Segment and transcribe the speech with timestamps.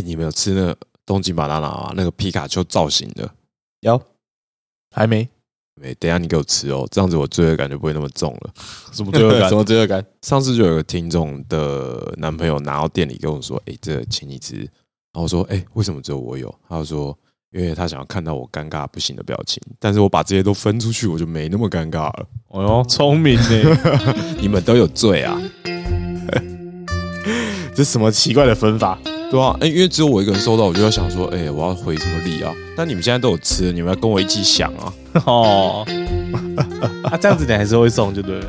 [0.00, 3.30] 哎，你们有吃那个东京巴拉拉那个皮卡丘造型的？
[3.80, 4.00] 有，
[4.94, 5.28] 还没？
[5.80, 8.50] 没，等下你给我吃哦，这样子我罪恶感就不会那么重了。
[8.92, 9.48] 什么罪恶感？
[9.48, 10.04] 什么罪恶感？
[10.22, 14.56] 上次就有个听众的男朋友拿到店里跟我说：“哎，这请你吃。”
[15.12, 17.16] 然后我说：“哎，为什么只有我有？”他就说
[17.52, 22.26] ：“因为他想要看到我尴尬不行的表情。”但是我把这些都分出去，我就没那么尴尬了。
[22.48, 23.46] 哦哟，聪明呢！
[24.40, 25.40] 你们都有罪啊！
[27.74, 28.98] 这什么奇怪的分法？
[29.30, 32.52] 对啊，哎，因为只有我一个人收到，我就要想说，哎，我要回什么礼啊？
[32.76, 34.92] 但你们现在都有吃，你们要跟我一起想啊！
[35.24, 35.86] 哦，
[37.04, 38.46] 啊，这样子你还是会送，就对了，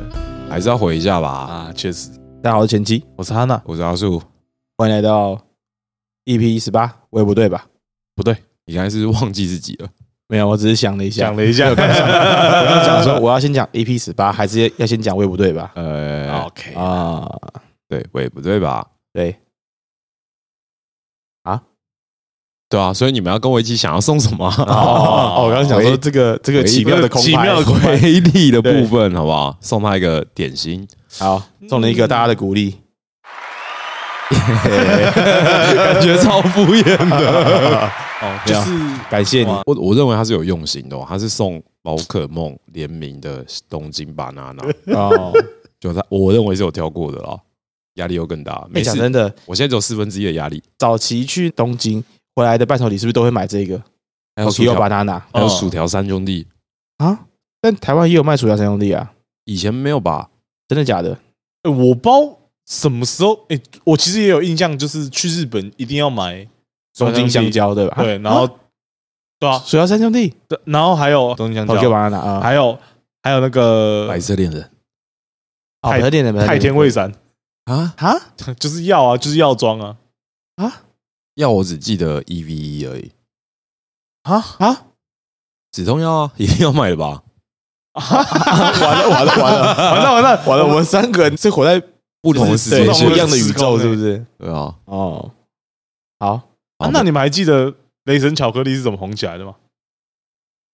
[0.50, 1.28] 还是要回一下吧？
[1.28, 2.08] 啊，确实。
[2.42, 4.20] 大家好，我是前妻，我是哈娜，我是阿树，
[4.76, 5.38] 欢迎来到
[6.24, 7.64] EP 十八，我也不对吧？
[8.16, 9.88] 不对，你刚才是忘记自己了？
[10.26, 11.86] 没有，我只是想了一下，想了一下，我刚
[12.84, 15.70] 讲说 我要先讲 EP 十八，还是要先讲我也不对吧？
[15.76, 17.30] 呃，OK 啊，
[17.88, 18.84] 对，我也不对吧？
[19.12, 19.36] 对。
[22.72, 24.48] 对啊，所以你们要跟我一起想要送什么？
[24.66, 29.54] 哦，我刚刚想说这个这个奇妙的奇妙的回礼的部分，好不好？
[29.60, 32.78] 送他一个点心，好，送了一个大家的鼓励，
[34.32, 37.90] 感觉超敷衍的。
[38.22, 38.70] 哦，就是
[39.10, 39.50] 感谢你。
[39.66, 44.64] 我我认为他是有用心的，他是送宝可梦联名的东京巴拿拿
[44.96, 45.30] 哦，
[45.78, 47.36] 就他我认为是有挑过的啦，
[47.96, 48.66] 压力又更大。
[48.70, 50.62] 没讲真的，我现在只有四分之一的压力。
[50.78, 52.02] 早期去东京。
[52.34, 53.82] 回来的伴手礼是不是都会买这个？
[54.34, 56.46] 还有薯条 banana，还有薯条三兄弟
[56.96, 57.26] 啊？
[57.60, 59.12] 但台湾也有卖薯条三兄弟啊？
[59.44, 60.30] 以前没有吧？
[60.68, 61.18] 真的假的？
[61.64, 63.44] 我包什么时候？
[63.50, 66.48] 哎，我其实也有印象，就是去日本一定要买
[66.96, 67.96] 东京香蕉，对吧？
[68.02, 68.48] 对，然后
[69.38, 72.78] 对啊，薯条三兄弟，对，然后还有东京香蕉 banana 啊，还有
[73.22, 74.70] 还有那个白色恋人，
[75.82, 77.12] 白色恋人，太天味伞
[77.64, 78.14] 啊啊，
[78.58, 79.98] 就是药啊，就是药妆啊
[80.56, 80.84] 啊。
[81.34, 83.10] 药我只记得一 v 一而已
[84.22, 84.86] 啊啊！
[85.72, 87.22] 止痛药啊， 一定要买的吧？
[87.94, 88.02] 完
[88.98, 90.66] 了完了 完了完了完了完了！
[90.66, 91.82] 我们三个人是活在
[92.20, 94.24] 不同的世界、不一样的宇宙，是不是？
[94.38, 94.74] 对啊。
[94.86, 95.30] 哦，
[96.20, 96.40] 好
[96.78, 99.54] 啊，那你们还记得雷神巧克力是怎么红起来的吗？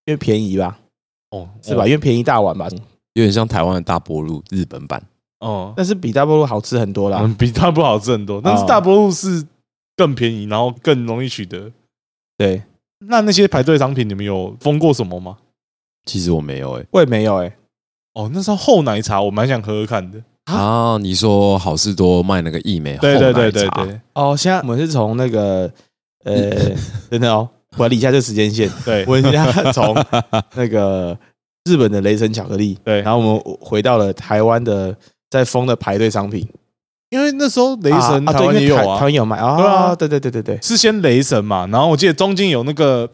[0.06, 0.78] 因为便宜吧？
[1.30, 1.84] 哦，是吧？
[1.86, 2.68] 因为便宜大碗吧？
[3.14, 5.02] 有点像台湾的大波路日本版
[5.40, 7.28] 哦，但是比大波路好吃很多啦。
[7.38, 9.44] 比大波好吃很多，但是大波路是。
[9.98, 11.72] 更便宜，然后更容易取得。
[12.38, 12.62] 对，
[13.00, 15.36] 那那些排队商品，你们有封过什么吗？
[16.06, 17.52] 其实我没有，哎，我也没有，哎。
[18.14, 20.22] 哦，那时候厚奶茶，我蛮想喝喝看的。
[20.44, 24.00] 啊，你说好事多卖那个益美对对对对对。
[24.14, 25.70] 哦，现在我们是从那个，
[26.24, 26.74] 呃，
[27.10, 28.70] 真的哦，管理一下这时间线。
[28.84, 29.94] 对，我们现在从
[30.54, 31.18] 那个
[31.64, 34.96] 日本的雷神巧克力，对，然后我们回到了台湾的
[35.28, 36.48] 在封的排队商品。
[37.10, 43.08] 因为那时候雷神台湾也有啊，台湾有卖啊，对对对对对，是先雷神嘛，然后我记得中间有那个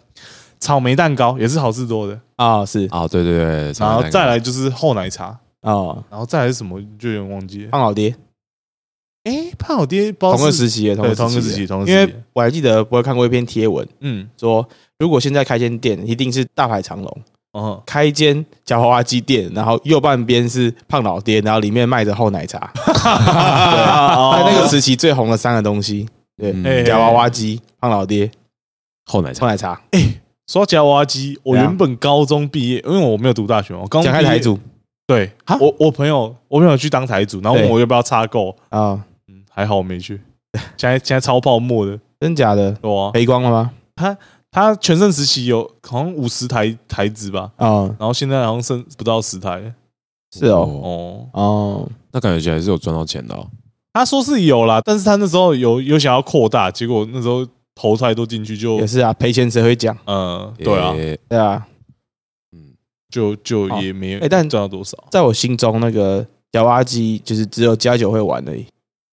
[0.58, 2.18] 草莓蛋糕，也是好事多的。
[2.36, 2.88] 啊，是。
[2.90, 5.38] 啊，对对对，然后再来就是厚奶茶。
[5.60, 8.14] 啊，然后再来是什么就有点忘记了，胖老爹，
[9.22, 14.68] 哎，胖老爹同个时期，同个时期，同因为我还记得我有看过一篇贴文，嗯，说
[14.98, 17.18] 如果现在开间店，一定是大排长龙。
[17.54, 22.58] 哦，开一间夹娃娃机店，然后右半边是胖老爹，然后里面卖着厚奶茶。
[22.74, 28.28] 对，那个时期最红的三个东西，对，夹娃娃机、胖老爹、
[29.06, 29.42] 厚奶茶。
[29.42, 29.80] 厚奶茶。
[29.92, 34.58] 哎，说夹娃娃机，我原本高中毕业，因为我没有读大学，我刚开台主。
[35.06, 38.98] 对，我我朋友，我朋友去当台主，然后问我要不要插购啊？
[39.28, 40.20] 嗯，还好我没去。
[40.76, 42.76] 现在现在超泡沫的，真假的？
[42.82, 43.70] 哇，赔光了吗？
[43.94, 44.18] 他。
[44.54, 49.74] 他全盛时期有好像五十台台子吧，啊，然后现在好像剩不到十台，
[50.32, 53.36] 是哦，哦哦，那感觉起来是有赚到钱的。
[53.92, 57.44] 他说是有啦，但是他那时候有有想要扩大，结果那时候
[57.74, 59.96] 投太多进去就也是啊，赔钱谁会讲？
[60.06, 60.94] 嗯，对啊，
[61.28, 61.66] 对啊，
[62.52, 62.74] 嗯，
[63.10, 64.96] 就就也没有，哎，但赚到多少？
[65.10, 68.64] 在我心中，那个夹娃娃机就是只有加九会玩而已。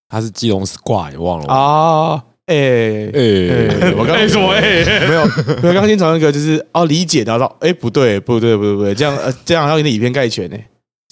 [0.08, 2.24] 他是基隆 squad，你忘了啊？
[2.46, 4.50] 哎哎，我刚什么？
[4.52, 5.24] 哎， 没有，
[5.62, 5.74] 没有。
[5.74, 10.56] 刚先从那个就是哦，理解，然后说，哎，不对，不对，不对，不对，这样呃，这样要给你以偏概全呢，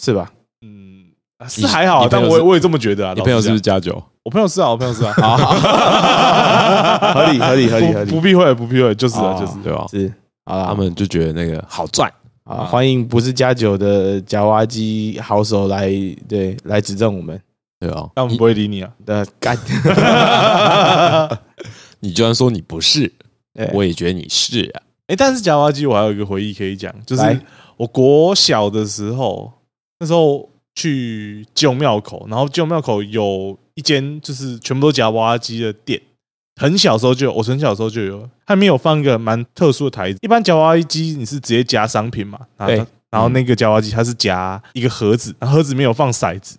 [0.03, 0.29] 是吧？
[0.63, 1.05] 嗯，
[1.49, 3.15] 是还好，但我我也这么觉得啊。
[3.17, 4.03] 你朋友是不是加酒？
[4.25, 5.13] 我朋友是啊，我朋友是啊。
[7.15, 9.87] 合理，合理，合理，合理，不避讳，不避讳，就是啊，就是对吧？
[9.91, 10.13] 是
[10.45, 12.13] 啊，他们就觉得那个好赚
[12.45, 15.89] 啊，欢迎不是加酒的夹娃机好手来，
[16.29, 17.41] 对，来指正我们。
[17.81, 18.93] 对啊，但我们不会理你啊！
[19.07, 19.57] 的干，
[22.01, 23.11] 你居然说你不是，
[23.73, 24.83] 我也觉得你是啊！
[25.07, 27.41] 哎，但是夹娃娃机我还有一个回忆可以讲，就是
[27.79, 29.51] 我国小的时候，
[29.99, 35.99] 那时候去旧庙口，然后旧庙口有一间就是全部都夹娃娃机的店，
[36.61, 40.19] 很小时候就有，我很小时候就有，它里面有放一个蛮特殊的台子。
[40.21, 46.57] 一般夹娃娃机你是直接夹商品嘛，然后对然后那个夹娃娃机它是夹一个盒子，然后盒子里面有放骰子，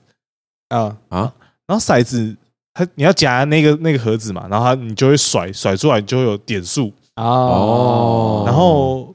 [0.72, 1.34] 啊，啊，
[1.68, 2.36] 然后骰子
[2.74, 9.14] 它你要夹那个那个盒子嘛，然后它你就会甩甩出来，就会有点数，哦，然后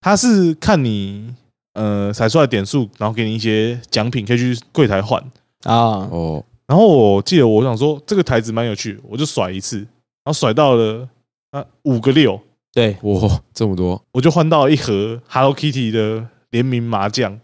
[0.00, 1.32] 它是看你
[1.74, 5.22] 呃甩出来点数，然后给你一些奖品，可以去柜台换。
[5.62, 9.86] 啊，哦，然后我记得我想说这个台子蛮有趣，我就甩一次，然
[10.24, 11.08] 后甩到了
[11.52, 12.40] 啊五个六，
[12.72, 14.02] 对，哇，这么多。
[14.10, 17.38] 我就换到一盒 Hello Kitty 的联名麻将，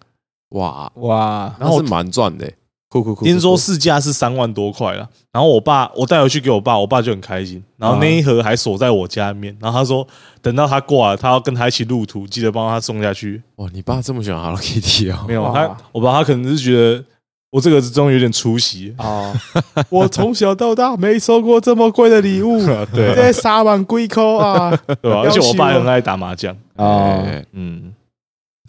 [0.48, 2.44] 哇，哇，然后是蛮赚的。
[2.44, 2.54] 欸。
[2.88, 5.08] 酷酷酷，听说市价是三万多块了。
[5.32, 7.62] 然后我爸我带回去给我爸，我爸就很开心。
[7.76, 10.06] 然后那一盒还锁在我家里面，然后他说
[10.40, 13.42] 等到他挂了，他要跟他一起入土，记得帮他送下去。
[13.56, 15.24] 哇，你爸这么喜欢 Hello Kitty 啊？
[15.28, 17.04] 没有他，我爸他可能是觉得
[17.50, 18.94] 我这个终于有点出息。
[18.96, 19.32] 啊
[19.90, 22.58] 我从小到大没收过这么贵的礼物，
[22.94, 24.70] 对这三万贵扣啊！
[25.02, 25.20] 对吧？
[25.24, 26.56] 而且我爸也很爱打麻将。
[26.76, 27.92] 哦，哎，嗯，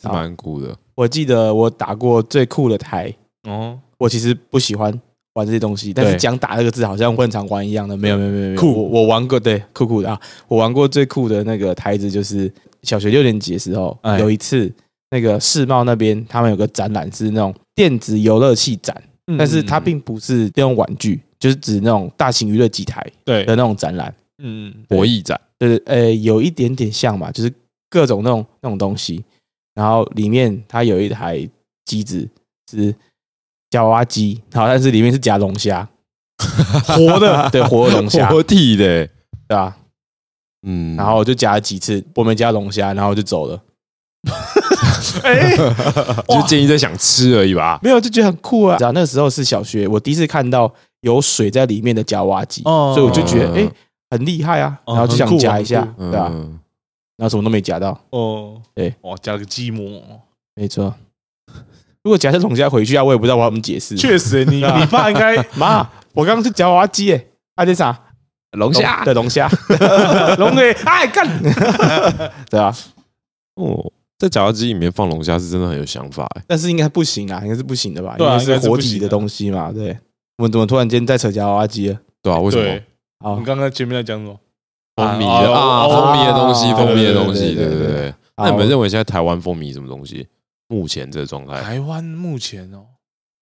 [0.01, 0.75] 是蛮酷的。
[0.95, 3.13] 我记得我打过最酷的台，
[3.44, 4.92] 哦，我其实不喜欢
[5.34, 6.18] 玩这些东西，但是对。
[6.18, 8.74] 讲打这个字好像混常玩一样的，没有没有没有没有，酷。
[8.74, 12.51] 我我玩过对酷酷的啊，我玩过最酷的那个台子就是
[12.81, 14.74] 小学六年级的时候，哎有一次
[15.12, 24.13] 那个世贸那边他们有个展览是那种电子游乐器展，嗯但是它并不是那种玩具，就是指那种大型娱乐机台对的，那种展览。
[24.42, 27.51] 嗯，博弈展，就是，呃，有一点点像嘛，就是
[27.90, 29.22] 各种那种那种东西，
[29.75, 31.46] 然后里面它有一台
[31.84, 32.25] 机子
[32.72, 32.96] 是
[33.69, 35.88] 夹娃娃机，好，但是里面是夹龙虾，
[36.86, 38.86] 活的， 对，活的龙虾，活体的。
[38.86, 39.10] 欸，
[39.48, 39.77] 对吧？
[40.68, 43.62] 嗯，然后我就夹了几次，我没夹龙虾，然后我就走了，
[45.24, 45.56] 哎，
[46.27, 47.80] 就建议在想吃而已吧。
[47.81, 48.77] 没有就觉得很酷啊。
[48.80, 52.92] 那个时候是小学，我第一次看到有水在里面的夹娃娃机，哦。
[52.95, 53.72] 所以我就觉得嗯哎
[54.12, 56.31] 很厉害啊，哦然后就想夹一下，对吧？
[57.15, 60.01] 然后什么都没夹到，哦，对，哇，夹了个寂寞，
[60.56, 60.94] 没错。
[62.10, 63.96] 如果假设龙虾回去啊，我也不知道我要怎么解释。
[63.96, 67.96] 确实，你 你爸应该 妈，我刚刚是夹娃娃机诶，啊这啥？
[68.58, 69.48] 龙虾对龙虾，
[70.40, 71.28] 龙诶哎干，
[72.50, 72.76] 对啊，
[73.62, 76.42] 哦，在绞肉机里面放龙虾是真的很有想法欸。
[76.48, 78.16] 但是应该不行啊，应该是不行的吧？
[78.18, 79.96] 对啊因为是活体的东西嘛，对。
[80.40, 82.00] 我们怎么突然间在扯夹娃娃机了？
[82.24, 82.84] 对啊，为什么对？，
[83.24, 84.36] 好你，刚刚前面在讲什么？
[84.96, 90.26] 风靡啊的啊，哦风靡的东西，哦风靡的东西，对对对那你们认为现在台湾蜂蜜什么东西？
[90.69, 92.86] 目前这个状态，台湾目前哦，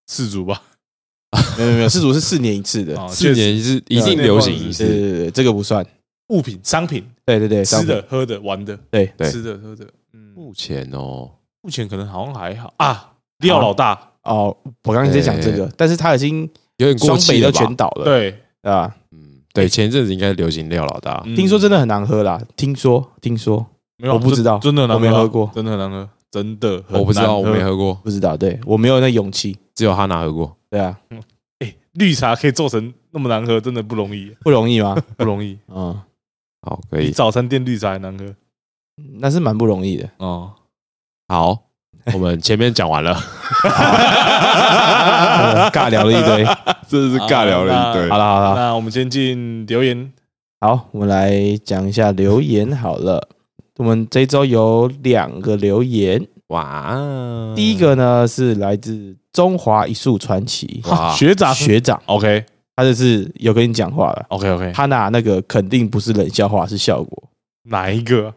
[0.07, 0.63] 四组吧，
[1.59, 5.85] 没有没有四组，是四年一次的，哦四年一次一定流行一对次，对对对，这个不算。
[6.29, 9.31] 物品、商品、对对对，吃的、喝的、玩的，对对。
[9.31, 11.29] 吃的、喝的，嗯，目前哦，
[11.61, 12.73] 目前可能好像还好。
[12.77, 13.13] 啊。
[13.39, 14.47] 廖老大，哦，
[14.83, 16.41] 我刚刚在讲这个，但是他已经
[16.77, 17.59] 有点过双北都了吧？
[17.59, 18.31] 全倒了，对，
[18.63, 18.95] 对吧？
[19.11, 21.35] 嗯，对，前一阵子应该流行廖老大，嗯。
[21.35, 23.63] 听说真的很难喝啦，听说听说。
[23.97, 25.49] 没有，我不知道真的很难我没喝过。
[25.55, 27.63] 真的很难喝，真的很我不知道，我难没。
[27.63, 30.55] 喝过，不知道，对我没有那勇气，只有哈娜喝过。
[30.69, 30.97] 对啊，
[31.59, 34.95] 哎，绿茶可以做成那么难喝，真的不容易，不容易吗？
[35.17, 35.57] 不容易。
[35.67, 35.99] 嗯，
[36.61, 38.25] 好，可比以，早餐店绿茶还难喝
[39.19, 40.09] 那是蛮不容易的。
[40.17, 40.51] 哦。
[41.27, 41.57] 好，
[42.13, 43.13] 我们前面讲完了，
[43.63, 46.45] 呃 尬聊了一堆。
[46.87, 48.17] 真的是尬聊了一堆好。
[48.17, 50.13] 了好了，那我们先进留言，
[50.61, 51.35] 好，我们来
[51.65, 53.27] 讲一下留言好了。
[53.77, 62.43] 我们这一周有两个留言，哇，第一个呢是来自中华一树传奇哇，学长学长，OK
[62.75, 64.25] 他就是有跟你讲话了。
[64.29, 67.23] OK OK，他拿那个肯定不是冷笑话，是效果。
[67.69, 68.33] 哪一个？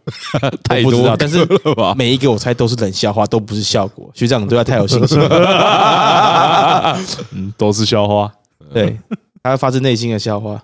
[0.65, 1.47] 太我不知道但是？
[1.97, 4.11] 每一个我猜都是冷笑话，都不是效果。
[4.15, 6.99] 学长对他太有信心了，
[7.33, 8.33] 嗯，都是笑话。
[8.73, 8.99] 对
[9.43, 10.63] 他发自内心的笑话。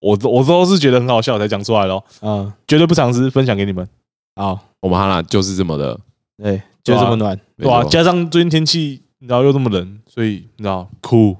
[0.00, 3.86] 我都我都是觉得很好笑才讲出来的哦，嗯，绝对不尝试分享给你们，
[4.36, 5.98] 好，我们哈娜就是这么的，
[6.42, 7.38] 对，就这么暖。
[7.56, 7.82] 对吧？
[7.84, 11.36] 加上最近天气，你知道又这么冷，所以你知道酷。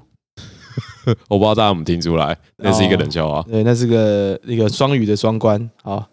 [1.27, 3.41] 我不知道大家有没有听出来，那是一个冷笑话。
[3.43, 5.69] 对，那是个一个双语的双关。
[5.81, 6.05] 好，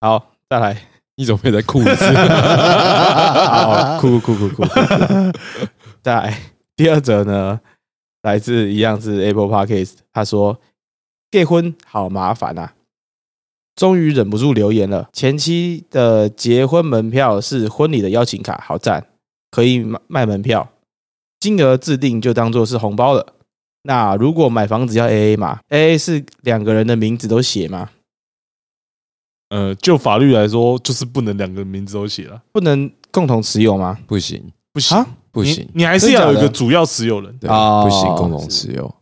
[0.00, 0.76] 好，再来。
[1.16, 2.04] 你怎么会再哭一次？
[2.14, 4.64] 好，酷酷酷酷酷。
[6.00, 6.38] 再来
[6.76, 7.58] 第二则呢，
[8.22, 10.56] 来自一样是 Apple Podcast，他说
[11.30, 12.74] 结婚好麻烦啊，
[13.76, 15.08] 终于忍不住留言了。
[15.12, 19.06] 前期的结婚门票是婚礼的邀请卡，好赞，
[19.50, 20.70] 可以卖卖门票，
[21.38, 23.34] 金额制定就当做是红包了。
[23.82, 27.90] 那如果买房子要 A A 嘛？A A 是两个人的名字都写吗？
[29.50, 33.98] 呃，就法律来说，就是不能两个名字都写了，不能共同持有吗？
[34.06, 37.34] 不行，不行啊，不行你，你还是要有一个主要持有人。
[37.38, 38.94] 对，哦不行，共同持有。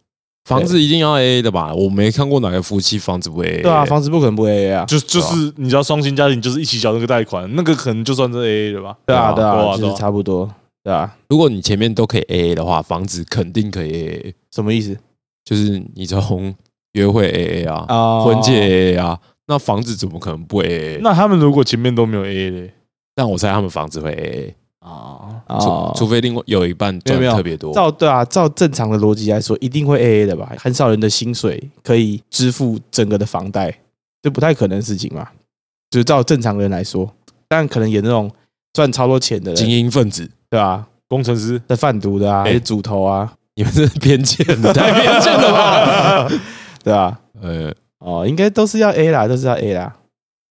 [0.47, 1.75] 房子一定要 A A 的吧？
[1.75, 3.63] 我没看过哪个夫妻房子不 A A。
[3.63, 8.97] 对啊，房子不可能不 A A 啊，就就是你知道双薪家庭就是一起交那个贷款，那个可能就算是 A A 的吧。
[9.05, 10.49] 对啊，对对啊啊，就差不多，
[10.85, 14.35] 对啊，如果你前面都可以 A A 的话，房子肯定可以 A A。
[14.55, 14.97] 什么意思
[15.45, 16.55] 就是你从
[16.93, 18.21] 约会 A A 啊，啊？
[18.23, 21.01] 婚戒 A A 啊，那房子怎么可能不 A A？
[21.03, 22.73] 那他们如果前面都没有 A A 嘞
[23.17, 24.55] 但我猜他们房子会 A 啊，A，
[24.87, 27.73] 除哦，除非另外有一半赚特别多。
[27.75, 30.53] 照对啊，照正常的逻辑来说，一定会 A A 的吧？
[30.59, 33.77] 很少人的薪水可以支付整个的房贷，
[34.23, 35.29] 这不太可能的事情嘛。
[35.91, 37.13] 就是照正常人来说，
[37.49, 38.31] 但可能有那种
[38.73, 40.87] 赚超多钱的精，英分子，对吧？
[41.09, 46.29] 工程师在贩毒的啊，还是主头啊，你们是偏见的，太偏见了吧？
[46.83, 47.21] 对吧？
[47.41, 49.97] 呃，哦，应该都是要 A 啦，都是要 A 啦。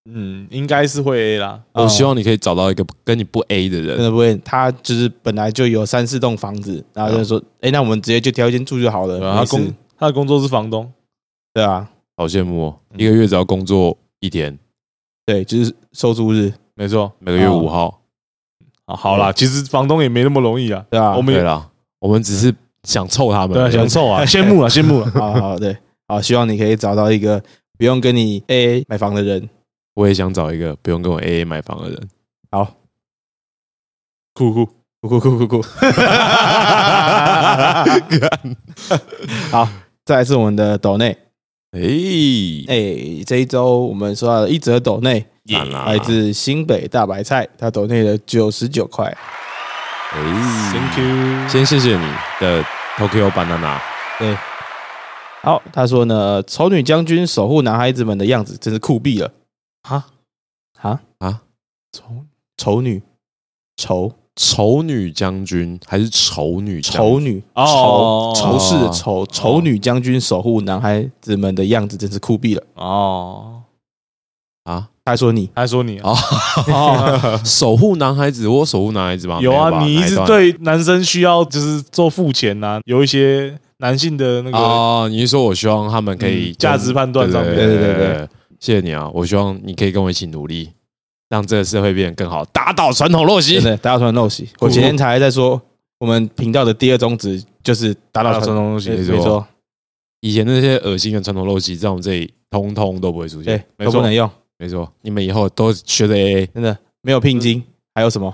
[0.08, 1.60] 嗯，应该是会 A 啦。
[1.74, 3.98] 我希望你可以找到一个跟你不 A 的人。
[3.98, 9.20] 真的不会，他就是本来就有三四栋房子，然后就说，哎，那我们直接就挑一间住就好了。
[9.20, 10.92] 对啊他没事工他的工作是房东，
[11.54, 14.58] 对啊，好羡慕哦，一个月只要工作一天，
[15.26, 18.02] 对，就是收租日，没错每个月哦五号。
[18.86, 18.96] 啊。
[18.96, 20.86] 好啦，其实房东也没那么容易啊。
[20.92, 21.68] 对啊我，们也对啦，
[22.00, 25.12] 我们只是想凑他们对啊，想凑啊， 羡慕啊，羡慕啊。
[25.16, 25.76] 好好对，
[26.08, 27.42] 好，希望你可以找到一个
[27.80, 29.50] 不用跟你 A A 买房的人。
[29.96, 32.10] 我也想找一个不用跟我 A A 买房的人。
[32.52, 32.76] 好，
[34.34, 34.66] 酷酷，
[35.02, 35.62] 酷酷酷酷酷。
[39.52, 39.68] 好，
[40.04, 41.18] 再来是我们的斗内，
[41.72, 41.80] 哎，
[42.68, 45.26] 哎，这一周我们收到了一则斗内，
[45.86, 49.06] 来自新北大白菜，他斗内的九十九块。
[50.12, 50.20] 哎
[50.74, 51.50] Thank you。
[51.50, 52.06] 先谢谢你
[52.42, 52.62] 的
[52.98, 53.80] Tokyo Banana。
[54.20, 54.36] 对，
[55.42, 59.32] 好，他说呢，丑女将军守护男孩子们的样子真是酷毙了
[59.88, 60.06] 啊？
[60.82, 61.02] 啊？
[61.20, 61.42] 啊！
[61.92, 62.04] 丑
[62.58, 63.02] 丑女，
[63.78, 64.14] 丑？
[64.38, 66.94] 丑女将军还是丑女将？
[66.94, 68.34] 丑女，哦。
[68.36, 72.62] 仇仇视的仇，丑女将军守护男孩子们的样子真是酷毙了。
[72.74, 73.62] 哦，
[74.66, 74.90] 啊？
[75.06, 76.12] 他还说你，他还说你啊，
[76.68, 79.40] 哦， 守护男孩子，我有守护男孩子吗？
[79.40, 80.28] 有啊，吧你一直段？
[80.28, 87.56] 对男生需要就是做付钱呐，有一些男性的那个哦，你是说我希望他们可以嗯价值判断上面。
[87.56, 89.10] 对对对对对，谢谢你啊！
[89.14, 90.72] 我希望你可以跟我一起努力，
[91.30, 93.64] 让这个社会变得更好，打倒传统陋习真。
[93.66, 94.50] 的，打倒传陋习。
[94.60, 95.62] 我前天才在说，
[96.00, 99.46] 我们频道的第二宗旨就是打倒传统陋习没错，
[100.22, 106.48] 以前那些恶心的传统陋习，在我们这里通通都不会出对现。，没错都不能用，没错，你们以后都学着 AA。
[106.54, 108.34] 真的没有聘金，还有什么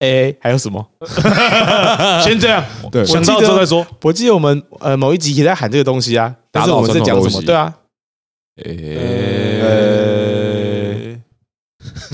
[0.00, 0.86] A A 还有什么？
[2.22, 3.84] 先这样，对想到之后再说。
[4.02, 7.42] 我记得我们呃某一集也在喊这个东西啊，但是我们在讲什么？
[7.42, 7.74] 对啊，
[9.64, 11.20] 诶，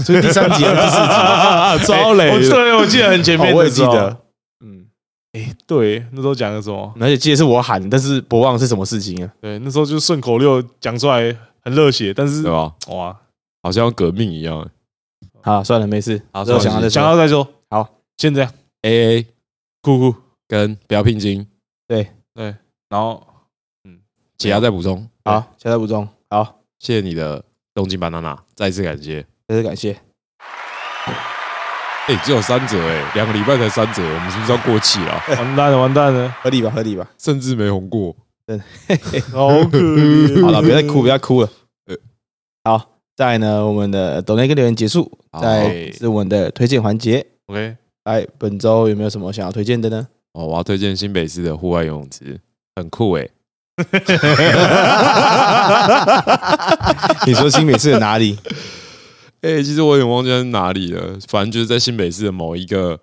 [0.03, 1.03] 所以第三集还是第四集？
[1.03, 2.31] 啊， 超累！
[2.31, 4.17] 我对，我记得很前面，哦我也记得。，
[4.65, 4.87] 嗯，
[5.33, 6.93] 哎，对，那时候讲的什么？
[7.01, 9.33] 而且记得是我喊，但是不忘是什么事情啊？
[9.41, 12.75] 对，那时候就顺口溜讲出来很热血，但是对吧？
[12.89, 13.17] 哇，
[13.63, 14.69] 好像革命一样。
[15.43, 16.21] 好，算了，没事。
[16.33, 17.13] 好之后想到再想说。
[17.13, 17.49] 到再说。
[17.71, 17.89] 好，
[18.19, 18.53] 先这样
[18.83, 19.27] ，AA
[19.83, 20.15] 酷酷。
[20.49, 21.47] 跟不要聘金，
[22.89, 23.25] 然后
[24.37, 25.09] 其他再补充。
[25.25, 26.09] 好，现在补充。
[26.29, 27.45] 好，谢谢你的
[27.75, 29.25] 东京 banana，再次感谢。
[29.47, 29.93] 再次感谢。
[32.07, 35.23] 哎，只有三折哎，两个礼拜才三折，我们是不是要过气了？
[35.37, 37.09] 完蛋了，完蛋了，合理吧，合理吧。
[37.19, 38.17] 甚至没红过。
[38.47, 38.65] 真的
[39.31, 40.43] 好可怜。
[40.43, 41.51] 好了，别再哭，别再哭了
[41.85, 41.97] 呃。
[42.65, 47.25] 好，再来呢，我们的抖内跟留言结束，好再是我们的推荐环节。
[47.47, 50.09] OK，来，本周有没有什么想要推荐的呢？
[50.33, 52.41] 哦，我要推荐新北市的户外游泳池，
[52.75, 53.29] 很酷哎。
[57.27, 58.37] 你说新北市的哪里？
[59.43, 62.99] 哎、 其实我有点忘记在哪里了，反正就是在新北市的某一个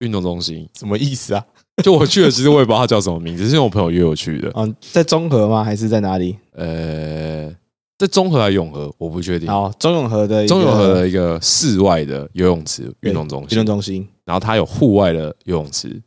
[0.00, 0.68] 运动中心。
[0.78, 1.42] 什么意思啊？
[1.82, 4.52] 就我去了，其实我也不知道它叫什么名字，是因为我朋友约我去的。
[4.54, 5.64] 嗯，在中和吗？
[5.64, 6.36] 还是在哪里？
[6.52, 7.50] 呃，
[7.98, 9.48] 在中和还是永和，我不确定。
[9.48, 14.06] 好，中永和的中永和的一个室外的游泳池运动中运动心，中心。
[14.26, 15.98] 然后它有户外的游泳池。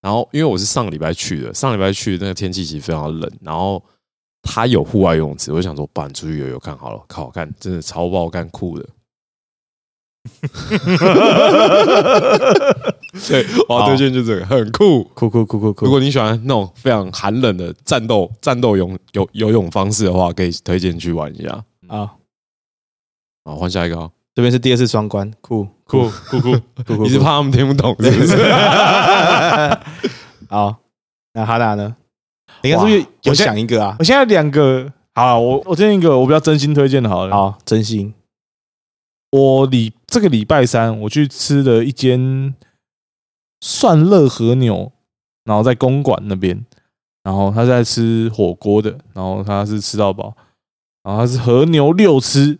[0.00, 3.82] 然后因为我是上个礼拜去的，上礼拜去那个天气其实非常冷，然后
[4.42, 8.88] 它有户外游泳池，我就想说，不然出去游游看好了，靠，看真的超爆干酷的。
[13.28, 15.02] 对，我要推荐就这个，很酷。
[15.14, 15.86] 酷酷酷酷酷。
[15.86, 21.64] 如果你喜欢那种非常寒冷的战斗战斗泳游游泳方式的话，可以推荐去玩一下。
[21.88, 22.12] 啊，
[23.44, 24.12] 好，换下一个哦。
[24.34, 26.52] 这边是第二次双关，酷酷酷酷，
[26.86, 27.02] 酷酷。
[27.02, 28.36] 你是怕他们听不懂是不是？
[30.48, 30.76] 好，
[31.34, 31.96] 那哈达呢？
[32.62, 33.96] 你看是不是有我想一个啊？
[33.98, 37.34] 我现在两个，好啊，我我推荐一个我比较真心推荐的，好了。
[37.34, 38.14] 好，真心
[39.32, 42.54] 我礼这个礼拜三我去吃了一间
[43.60, 44.92] 蒜乐和牛，
[45.44, 46.64] 然后在公馆那边，
[47.24, 50.34] 然后他在吃火锅的，然后他是吃到饱，
[51.02, 52.58] 然后他是和牛六吃。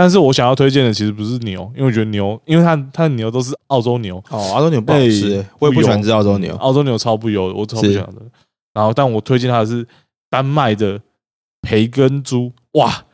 [0.00, 6.54] 但是我想要推荐的其实不是牛，因为我觉得牛，因为它它的牛都是澳洲牛，哦，澳洲牛不好吃欸，我也不喜欢吃澳洲牛。
[6.58, 8.22] 澳洲牛超不油，我超不是喜欢的。
[8.72, 9.84] 然后，但我推荐它的是
[10.30, 11.00] 丹麦的
[11.62, 13.06] 培根猪，哇，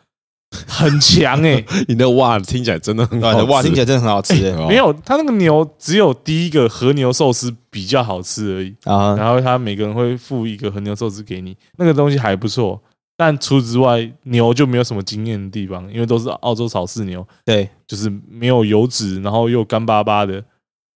[0.69, 8.75] 很强哎、 你的哇听起来真的很好哇，听起来真的很好吃欸 哦没有，它那个牛只有第一个和牛寿司比较好吃而已。
[8.85, 9.17] 啊！
[9.17, 12.79] 然后他每个人会附一个和牛寿司给你，那个东西还不错。
[13.17, 20.39] 但除此之外，牛就没有什么惊艳的地方，因为都是澳洲草饲牛，对，就是没有油脂，然后又干巴巴的，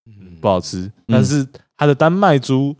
[0.06, 0.90] 嗯不好吃。
[1.06, 1.46] 但是
[1.76, 2.74] 它的丹麦猪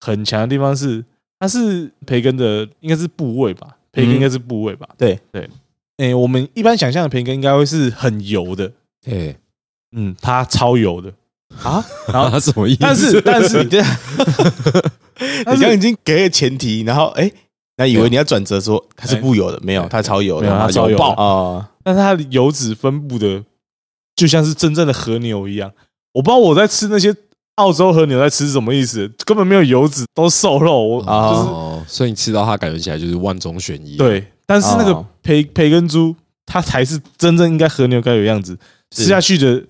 [0.00, 1.04] 很强的地方是，
[1.38, 3.76] 它是培根的，应该是部位吧？
[3.92, 4.88] 培根应该是部位吧？
[4.98, 5.48] 对对。
[5.98, 8.72] 诶，我们一般想象的培根应该会是很油的，
[9.04, 9.36] 对，
[9.92, 11.12] 嗯，它超油的。
[11.62, 12.78] 啊，然后它 什么意思？
[12.80, 13.96] 但是但是你这样，
[15.52, 17.30] 你这样已经给了前提，然后哎，
[17.80, 21.70] 那以为你要转折说它是不油的，没有，它超油的，它超油爆啊！
[21.82, 23.42] 但是它的油脂分布的
[24.14, 25.72] 就像是真正的和牛一样。
[26.12, 27.14] 我不知道我在吃那些
[27.54, 30.78] 澳洲和牛在吃什么意思，根本没有油脂，都是瘦肉。
[30.78, 38.58] 我啊就是哦，所以你吃到它感觉起来就是万中选一。，对，但是那个哦培培根猪，它才是真正应该和牛该有样子，
[38.94, 39.64] 吃下去的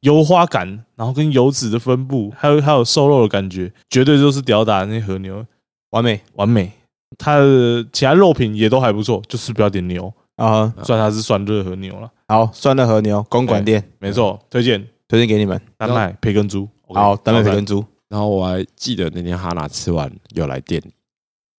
[0.00, 0.66] 油花感，
[0.96, 5.46] 然后跟油脂的分布，还有还有瘦肉的感觉，绝对就是吊打那些和牛，
[5.90, 6.72] 完美完美。
[7.18, 10.72] 它的其他肉品也都还不错，就是不要点牛，啊！
[10.82, 13.82] 虽然它是酸热和牛了，好，酸热和牛公馆店。
[13.98, 14.86] 没错，推荐。
[15.08, 15.60] 推荐给你们。
[15.76, 16.66] 丹麦培根猪。
[16.88, 17.84] 好，丹麦培根猪。
[18.08, 20.92] 然后我还记得那天哈娜吃完有来店里，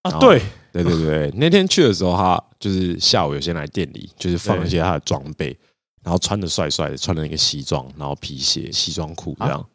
[0.03, 0.41] 啊，对，
[0.71, 5.55] 对对对， 那天去的时候，他就是下午有先来店里，就是放一些他的装备，
[6.03, 9.65] 然后穿的帅帅的，穿了一个西装，然后皮鞋、西装裤这样。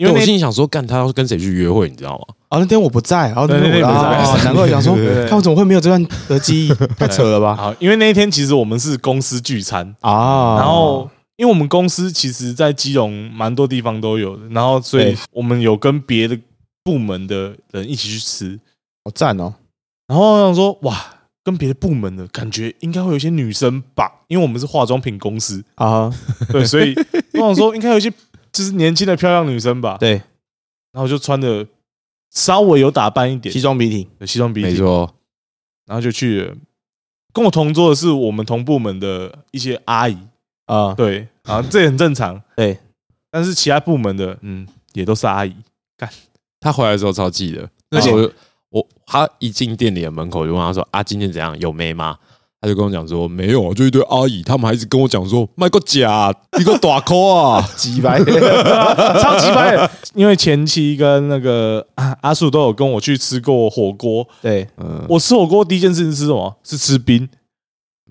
[0.00, 2.34] 因为我心里想说，干他要跟谁去约会，你知道吗？
[2.48, 4.24] 啊，那天我不在，然后那天我不在。
[4.24, 4.94] 哦 难怪我想说
[5.28, 7.54] 看我怎么会没有这段的记忆， 太扯了吧？
[7.54, 16.38] 好，因为那一天其实我们是公司聚餐，啊，然后因为我们公司其实在基隆蛮多地方都有的，然后所以我们有跟别的
[16.82, 18.58] 部门的人一起去吃，
[19.04, 19.52] 好赞哦，
[20.08, 20.96] 然后我想说哇，
[21.44, 26.10] 跟别的部门的感觉应该会有一些女生吧，因为我们是化妆品公司，啊，
[26.50, 26.94] 对，所以
[27.34, 28.10] 我想说应该有一些
[28.52, 30.12] 就是年轻的漂亮女生吧，对，
[30.92, 31.66] 然后就穿的
[32.30, 33.52] 稍微有打扮一点。
[33.52, 35.14] 西，装笔挺，有西装笔挺，没错，
[35.86, 36.54] 然后就去了
[37.32, 40.18] 跟我同桌的是我们同部门的一些阿姨，
[40.66, 42.78] 啊，对，然后这也很正常，对，
[43.30, 45.54] 但是其他部门的，嗯，也都是阿姨，
[45.96, 46.10] 干。
[46.60, 48.32] 他回来的时候超记得，那时候我就
[48.68, 51.58] 我他一进店里的门口就问他说：“啊，今天怎样？
[51.58, 52.18] 有妹吗？”
[52.62, 57.66] 他就跟我讲说：“没有，就一堆阿姨，他们还一直跟我讲说卖个假，一个大扣啊。
[57.74, 59.90] 几百，超级白的。
[60.14, 66.54] 因为前期跟那个啊阿树都有跟我去吃过火锅，对，”嗯，我吃火锅第一件事情是什么？
[66.62, 67.26] 是吃冰，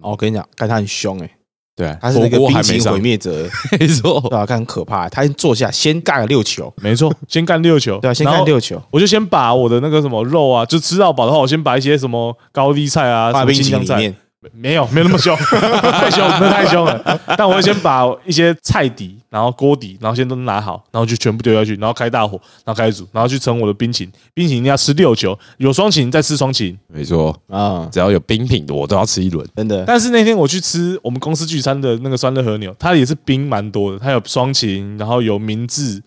[0.01, 1.29] 哦，我跟你讲，看他很凶哎，
[1.75, 4.47] 对，他是那个火锅还冰情毁灭者欸， 没错，对吧？
[4.47, 14.15] 看很可怕，他一坐下先干了六球，没错，先干六球，对啊，先干六球，我就先把我的那个什么肉啊，就吃到饱的话，我先把一些什么高丽菜啊、冰青江菜，淇淋里面，
[14.53, 15.35] 没有，没有那么凶，
[15.91, 17.19] 太凶，那太凶了。
[17.37, 24.13] 但我会先把一些菜底，然后锅底，然后先都拿好，然后就全部丢下去，然后开大火，然后开始煮，然后去盛我的冰淇淋。
[24.33, 26.79] 冰淇淋要吃六球，有双淇淋再吃双淇淋。
[26.87, 29.45] 没错，啊，只要有冰品的我都要吃一轮。
[29.57, 36.01] 真的，但是那天我去吃我们公司聚餐的那个酸辣和牛，它也是冰蛮多的，它有双淇淋，然后有明治，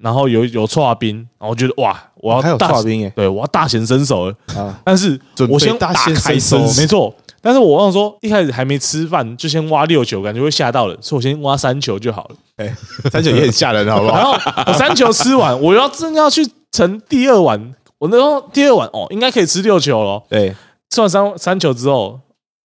[0.00, 4.34] 然后有有搓冰，然后我觉得哇，我要还有大刨冰耶，对我要大显身手了。
[4.54, 7.14] 啊，但是准备我先大打开显身手手，没错。
[7.46, 12.34] 但是我忘了说，一开始还没吃饭就先挖六球，感觉会吓到人，所以我先挖三球就好了。
[12.56, 12.76] 哎
[13.08, 14.32] 三球也很吓人，好不好 然好？
[14.32, 20.20] 后我三球吃完，我要真要去盛第二碗，我那时候第二碗哦，应该可以吃六球了。
[20.28, 20.52] 对，
[20.90, 22.18] 吃完三三球之后，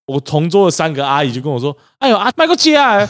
[0.08, 3.08] 我同桌的三个阿姨就跟我说：“哎呦啊，麦克鸡啊！”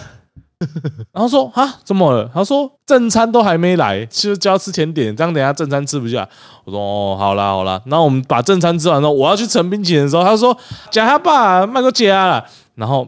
[1.12, 6.28] 然后说：“啊，怎么了？”他说：“正餐都还没来，就就要吃甜点，这样等一下正餐吃不下。”
[6.66, 10.58] 我说：“哦，好啦好啦。”然后我们把正餐吃完之后，我要去盛冰淇淋的时候，他说
[10.92, 12.46] ：“假他爸麦克姐啊了。”
[12.76, 13.08] 然后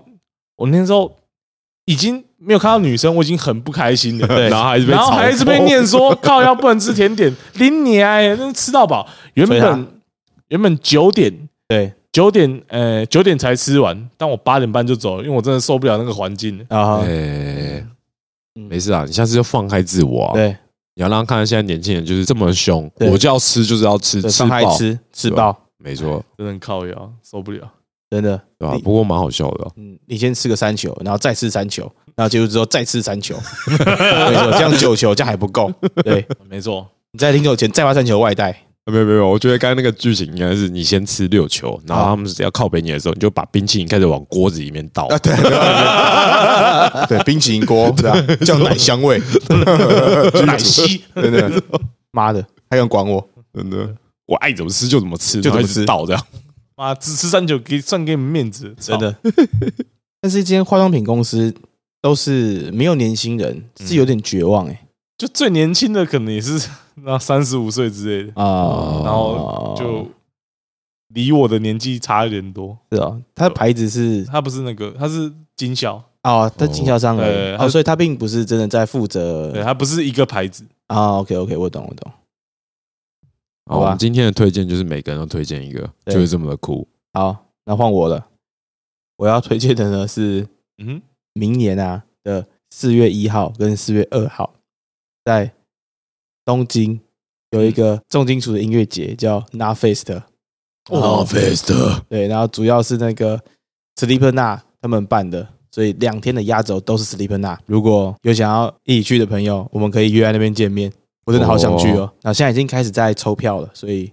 [0.56, 1.12] 我那时候
[1.86, 4.28] 已经没有看到女生，我已经很不开心了。
[4.36, 9.08] 对然后还是被然后还一直被念说 靠要不能吃甜点，拎你啊，那吃到饱。
[9.36, 9.88] 原本
[10.50, 16.58] 原本九点对九点呃九点才吃完，但我八点半就走了，因为我真的受不了那个环境。
[16.70, 17.86] 啊，哎，
[18.56, 18.68] 嗯。
[18.70, 20.56] 没事啊，你下次就放开自我啊，对。
[20.96, 25.52] 你要让他看到现在年轻人就是这么凶，我就要吃就是要吃，对，吃饱，放开吃吃对吧？
[25.52, 27.68] 饱，没错，真的很靠腰，受不了。
[28.12, 28.76] 真的，对吧？
[28.76, 29.66] 你不过蛮好笑的。
[29.66, 33.36] 哦，嗯，你先吃个三球，然后再吃三球，然后结束之后再吃三球，
[33.68, 35.74] 没错，这样九球这样还不够，
[36.04, 36.24] 对。
[36.48, 38.56] 没错，你在临走前再发三球外带，
[38.92, 45.06] 没有没有，我觉得刚刚那个剧情应该是你先吃六球，然后他们只要靠北你的时候，你就把冰淇淋开始往锅子里面倒。
[45.06, 48.36] 啊，对对 对，冰淇淋锅对吧？
[48.46, 49.22] 叫奶香味，
[50.46, 51.64] 奶昔，真的，
[52.12, 53.26] 妈的，还敢管我？
[53.54, 56.26] 真的，我爱怎么吃就怎么吃，然后一直就怎么吃倒这样。
[56.76, 59.16] 妈只吃三九给算给你们面子，真的。
[60.20, 61.54] 但是今天化妆品公司
[62.02, 64.83] 都是没有年轻人，是有点绝望哎
[65.24, 70.06] 就最年轻的可能也是那三十五岁之类的，啊，然后就
[71.14, 72.78] 离我的年纪差一点多。
[72.92, 80.66] 是哦，它的牌子是他不是那个，他是经销，哦，它经销商而已对哦，所以他并不是真的在负责对，责他不是一个牌子。
[80.88, 81.20] 啊。
[81.20, 82.12] OK OK，我懂我懂。
[83.68, 86.86] 好，吧我们今天的推荐就是每个人都推荐一个，就是这么的酷。
[87.14, 88.28] 好，那换我了。
[89.16, 90.46] 我要推荐的呢是
[90.80, 91.02] 嗯
[91.34, 94.54] 明年啊的四月一号跟四月二号，
[95.24, 95.52] 在
[96.46, 97.00] 东京
[97.52, 100.20] 有一个重金属的音乐节叫 n a f e s t n
[101.00, 103.40] a f e s t 对，然后主要是那个
[103.96, 107.58] Sleeper Na 他们办的，所以两天的压轴都是 Sleeper Na。
[107.66, 110.92] 如果有想要一起去的朋友，我们可以约在那边见面。
[111.26, 112.12] 我真的好想去哦！
[112.22, 114.12] 那现在已经开始在抽票了，所以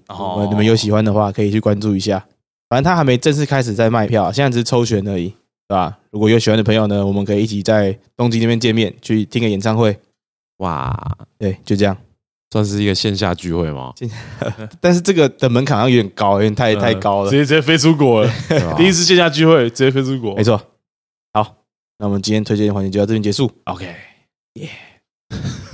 [0.48, 2.24] 你们有喜欢的话，可以去关注一下。
[2.68, 5.28] 反正他还没正式开始在卖票，现在只是抽选而已，
[5.66, 5.98] 对吧？
[6.12, 9.98] 如果有喜欢的朋友呢，我们可以一起在东京那边见面，去听个演唱会。
[10.60, 10.94] 哇，
[11.36, 11.96] 对，就这样。
[12.52, 13.92] 算是一个线下聚会吗？
[14.80, 17.36] 但是这个的门槛好像有点高，有点太太高了直。
[17.36, 18.32] 接直接飞出国了。
[18.76, 20.60] 第一次线下聚会直接飞出国，没错。
[21.32, 21.58] 好，
[21.98, 23.48] 那我们今天推荐的环节就到这边结束。
[23.64, 23.94] OK，
[24.54, 24.68] 耶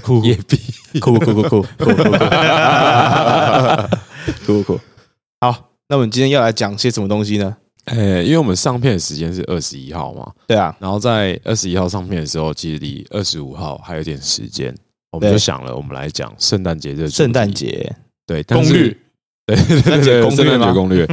[0.03, 2.11] 酷野比酷酷酷酷酷酷酷酷
[4.47, 4.81] 酷酷酷。
[5.41, 7.57] 好，那我们今天要来讲些什么东西呢？
[7.87, 14.75] 诶，因为我们上片的时间是二十一号嘛，对啊，然后在二十一号上片的时候，其实离二十五号还有点时间，
[15.13, 17.97] 我们就想了，我们来讲圣诞节这个主题圣诞节
[18.27, 18.97] 对但是攻略
[19.47, 21.07] 对对对对，攻略圣诞节攻略。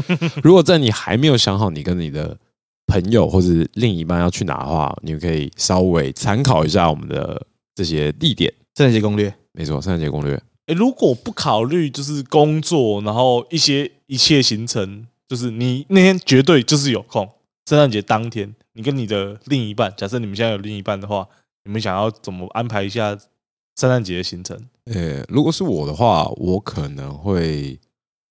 [0.43, 2.35] 如果在你还没有想好你跟你的
[2.87, 8.51] 朋友或者另一半要去哪的话，你可以稍微参考一下我们的这些地点。
[8.75, 9.31] 圣诞节攻略。
[9.51, 10.33] 没错，圣诞节攻略。
[10.65, 17.27] 诶，如果不考虑就是工作，然后一些一切行程，就是你那天绝对就是有空，
[17.65, 21.27] 圣诞节当天，你跟你的另一半，假设你们现在有另一半的话，
[21.63, 23.17] 你们想要怎么安排一下
[23.75, 24.57] 圣诞节的行程？
[24.85, 27.79] 呃，如果是我的话，我可能会，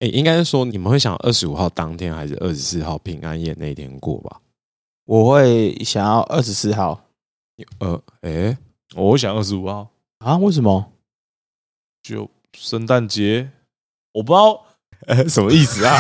[0.01, 4.41] 诶，应该是说你们会想二十五号当天还是二十四号平安夜那一天过吧？
[5.07, 7.09] 我会想要二十四号
[7.79, 8.57] 呃，诶，
[8.95, 10.37] 我会想二十五号，啊？
[10.37, 10.93] 为什么？
[12.03, 13.51] 就圣诞节，
[14.13, 14.65] 我不知道
[15.09, 15.99] 呃， 什么意思啊？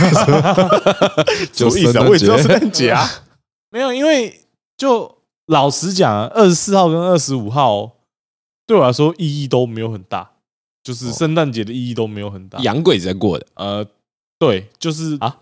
[1.53, 2.03] 就什么意思啊？
[2.03, 3.09] 圣诞节我也知道圣诞节啊。
[3.71, 4.41] 没有，因为
[4.77, 7.93] 就老实讲，二十四号跟二十五号
[8.67, 10.31] 对我来说意义都没有很大，
[10.85, 12.59] 就是哦圣诞节的意义都没有很大。
[12.61, 13.87] 洋鬼子在过的，呃，
[14.39, 15.39] 对，就是啊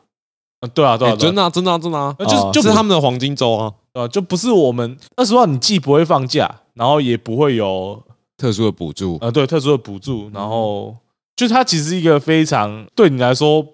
[0.61, 8.03] 呃，对啊，对啊，真的啊真的啊真的就就是他们的黄金周啊，呃，就不是我们二十号，你既不会放假，然后也不会有
[8.37, 9.19] 特殊的补助。
[9.21, 10.95] 呃对特殊的补助，然后
[11.41, 13.67] 就是它其实是一个非常对你来说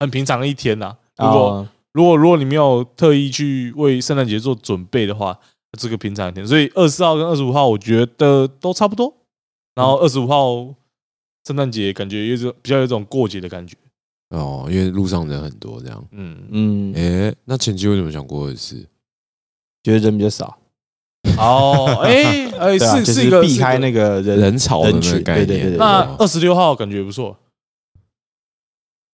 [0.00, 1.68] 很平常的一天呐、如果、哦。
[1.92, 5.38] 如果如果你没有特意去为圣诞节做准备的话，
[5.78, 9.14] 这个平常一天，所以二十四号跟二十五号我觉得都差不多。
[9.76, 10.74] 然后二十五号
[11.46, 13.76] 圣诞节感觉有一种比较有一种过节的感觉，
[14.30, 16.04] 哦，因为路上人很多，这样。
[16.10, 18.88] 嗯，嗯，诶，那前期为什么想过二十四？
[19.84, 20.58] 觉得人比较少，
[21.38, 24.20] 哦，哎哎，对啊，就是是一个避开那个。
[24.22, 25.46] 人人潮的那个人群概念。
[25.46, 27.36] 对对对对那二十六号感觉不错，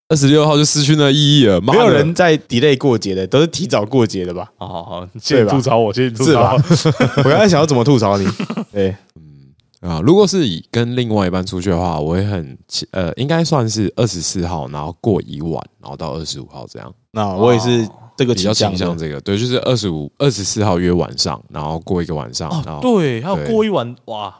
[0.09, 4.51] 二十六号就失去那个意义了，妈的没有人在 delay 过节的，都是提早过节的吧？
[4.59, 6.91] 好好好，谢谢对吧吐槽我，谢谢吐是吧槽。
[7.19, 8.27] 我刚才想要怎么吐槽你，
[8.73, 9.55] 对，嗯
[9.89, 17.89] 啊，如果是以跟另外一半出去的话，我会很期呃，应该算是二十四号，然后过一晚，然后到二十五号这样，那我也是
[18.21, 19.19] 这个比较倾向这个。
[19.23, 24.35] 对，就是二十五、二十四号约晚上，然后过一个晚上，然哦，后对，还有过一晚，哇，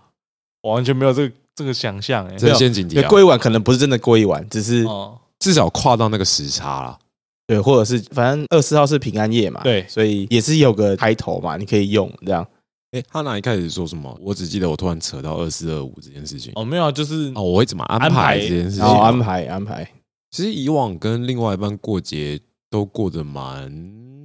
[0.63, 2.37] 我完全没有这个这个想象哎。
[2.37, 6.99] 这是陷阱题啊，过一晚可能不是真的过一晚，只是哦，至少跨到那个时差了。
[7.47, 12.47] 对，或者是反正二十四号是平安夜嘛，对所以也是有个开头嘛，你可以用这样。
[12.93, 14.17] 诶，他哪一开始说什么？
[14.21, 16.53] 我只记得我突然扯到二四二五这件事情。
[16.57, 18.85] 哦，没有啊，就是哦，我会怎么安安排排这件事情？
[18.85, 19.89] 安排安排，
[20.33, 23.63] 其实以往跟另外一半过节都过得蛮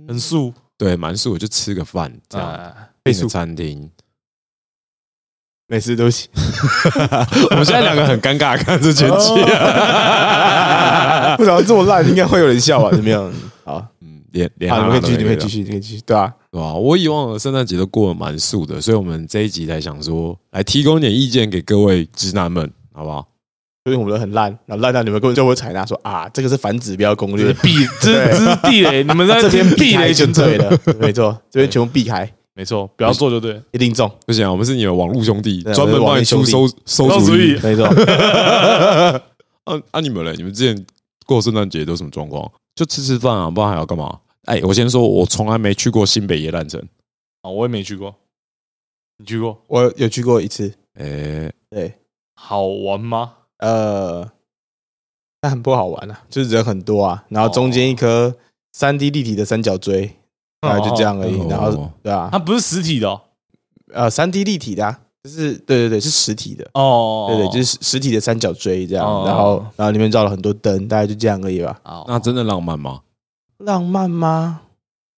[0.07, 2.73] 很素对，蛮素，我就吃个饭这样，啊。
[3.03, 3.89] 订个餐厅。
[5.67, 6.29] 没事，对不起。
[7.49, 9.33] 我们现在两个很尴尬，看这前期。
[11.39, 12.07] 为什么这么烂？
[12.07, 12.91] 应该会有人笑吧？
[12.91, 13.33] 怎么样？
[13.63, 16.75] 好， 嗯，连连好，你们可以继续，可以继续，你可以继续，对啊，对吧？
[16.75, 23.27] 我以往的圣诞节都过得蛮素的，所以我们这一集才想说，来提供一点意见给各位直男们，好不好？
[23.85, 27.69] 所以我们都很烂，然后烂到你们根本就不会采纳，说啊，这个是反指标攻略，避，
[28.01, 33.61] 这对这是地雷， 你们在这边避避雷开就选择对，了，没错， 这边全部避开，没错，不要做就对。
[33.71, 37.59] 一定中，不行啊，我们是你们网络兄弟，对专门帮你出收收主意馊主意。
[37.61, 37.85] 没错。
[39.65, 39.99] 啊啊！
[39.99, 40.33] 你们嘞？
[40.35, 40.85] 你们之前
[41.27, 42.51] 过圣诞节都什么状况？
[42.73, 44.19] 就吃吃饭啊，不然还要干嘛？
[44.45, 46.81] 哎，我先说，我从来没去过新北耶诞城。
[47.43, 48.15] 啊，我也没去过，
[49.19, 49.61] 你去过？
[49.67, 51.93] 我有去过一次，哎，对，
[52.33, 53.33] 好玩吗？
[53.59, 54.29] 呃，
[55.41, 58.35] 但很不好玩啊，就是人很多啊，然后中间一颗
[58.73, 60.15] 三 D 立体的三角锥，
[60.61, 61.39] 大概就这样而已。
[61.39, 63.21] 哦然后对啊它，不是实体的哦。
[63.93, 69.05] 呃，三 D 立体的、啊，就是对对对，是实体的，哦，对对，就是实实体的三角锥这样。
[69.05, 71.79] 哦然后然后里面照了很多灯，大概就这样而已吧。
[71.83, 73.01] 哦那真的浪漫吗？
[73.59, 74.61] 浪漫吗？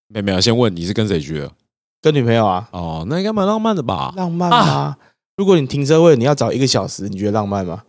[0.10, 1.52] 没有没有，先问你是跟谁去的？
[2.02, 4.14] 跟女朋友啊，哦，那应该蛮浪漫的吧？
[4.16, 4.96] 浪漫吗？
[5.38, 7.84] 如果你停车位你要找一个小时，你觉得浪漫吗？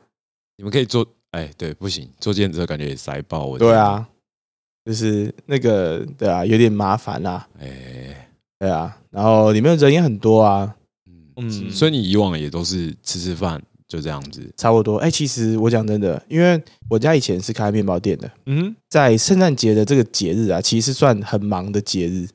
[0.59, 3.47] 你们可以坐，哎，对，不行，坐电车感觉也塞爆。
[3.47, 4.07] 我对，啊，
[4.85, 14.53] 就是那个对啊，有点麻烦啦、哎，对啊，然后里面人也很多啊，嗯，嗯，所以你以往也都是吃吃饭就这样子。
[14.57, 14.97] 差不多。
[14.97, 22.27] 哎、其实我讲真的，因为我家以前是开面包店的，嗯，在圣诞节的这个节日啊，其实算很忙的节日。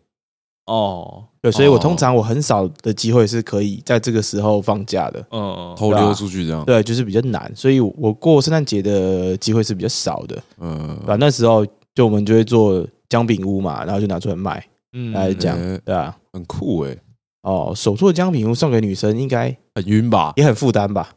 [0.66, 5.20] 哦，对，所以我哦通常我很少的机会是可以在这个时候放假的。
[5.30, 10.42] 嗯，偷溜出去这样，对，就是比较难，所以我过圣诞节的机会是比较少的。
[10.60, 16.18] 嗯对吧、那时候就我们就会做姜饼屋嘛，然后就拿出来卖，嗯大概是这样哎，对啊。
[16.32, 16.98] 很酷哎，
[17.42, 20.32] 哦，手做的姜饼屋送给女生应该很晕吧？
[20.38, 21.14] 也很负担吧？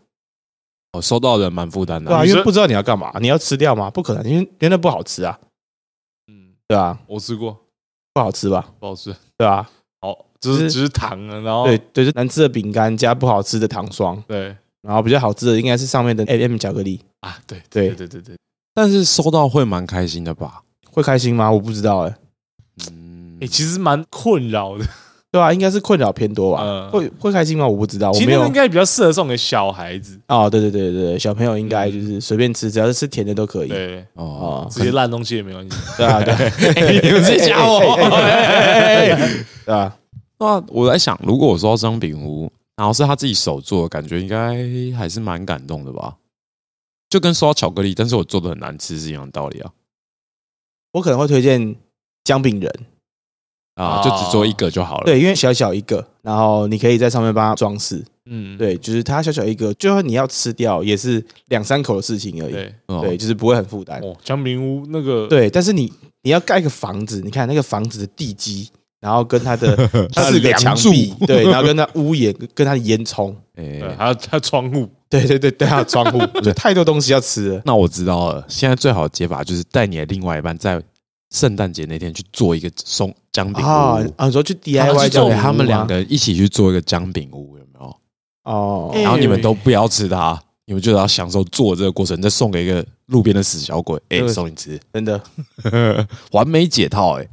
[0.93, 3.89] 哦，收到的人蛮负担的对啊，因为不知道你要干嘛，你要吃掉吗？
[3.89, 5.39] 不可能，因为真的不好吃啊，
[6.27, 7.57] 嗯，对啊，我吃过，
[8.13, 8.73] 不好吃吧？
[8.81, 9.15] 不好吃。
[9.39, 9.71] 对啊，好，
[10.41, 18.37] 只是就是只是糖啊，然后对对，就难吃的饼干加不好吃的糖霜，对然后比较好吃的应该是上面的 M M 巧克力，啊，对对对对对对。
[18.75, 20.61] 但是收到会蛮开心的吧？
[20.91, 21.51] 会开心吗？
[21.51, 22.15] 我不知道哎、
[22.91, 24.85] 嗯哎，，其实蛮困扰的。
[25.33, 26.63] 对啊，应该是困扰偏多吧？
[26.63, 27.67] 嗯会会开心吗？
[27.67, 28.53] 我不知道，其实应。
[28.53, 33.69] 该比较适合送给小孩子，哦，对对对对对，小朋友应该就是随便吃，只要是吃甜的都可以。
[33.69, 35.77] 对，哦，哦，这些烂东西也没关系。
[35.97, 36.39] 对啊，对啊，
[37.03, 37.81] 你们自己加我。
[39.67, 39.95] 对啊，
[40.39, 46.17] 那我在想，如果我收到张饼屋，然后是他自己手做的，感觉应该还是蛮感动的吧？
[47.09, 49.73] 就跟收到巧克力，但是我做的很难吃是一样的道理啊！
[50.93, 51.77] 我可能会推荐
[52.25, 52.71] 姜饼人，
[53.77, 55.05] 啊，哦就只做一个就好了。
[55.07, 58.05] 对，因为小小一个，然后你可以在上面帮它装饰。
[58.29, 62.53] 嗯，对，就是它小小一个，就算你要吃掉，也是两三口的事情而已。
[62.53, 64.01] 对哦对，就是不会很负担。
[64.01, 68.69] 哦，姜饼屋那个对，但是你你要盖一个房子，你看那个房子的地基，
[69.01, 69.77] 然后跟他的
[70.15, 77.63] 四个墙壁，对，然后跟他屋檐，跟他的烟囱，对，哎，还有他窗户，对对对对，还有窗户， 就太多东西要吃了。
[77.65, 78.45] 那我知道了。
[78.49, 80.83] 现在最好的解法就是带你的另外一半在
[81.31, 87.97] 圣诞节那天去做一个松姜饼啊屋，啊，你说去 DIY 去做这样，他们两个一起去做一个姜饼屋，有没有？
[88.45, 95.21] 哦，哎然后你们都不要吃它，你们就要享受做这个过程，再送给一个路边的死小鬼，哎，对送你吃，真的。
[96.33, 97.29] 完美解套，哎，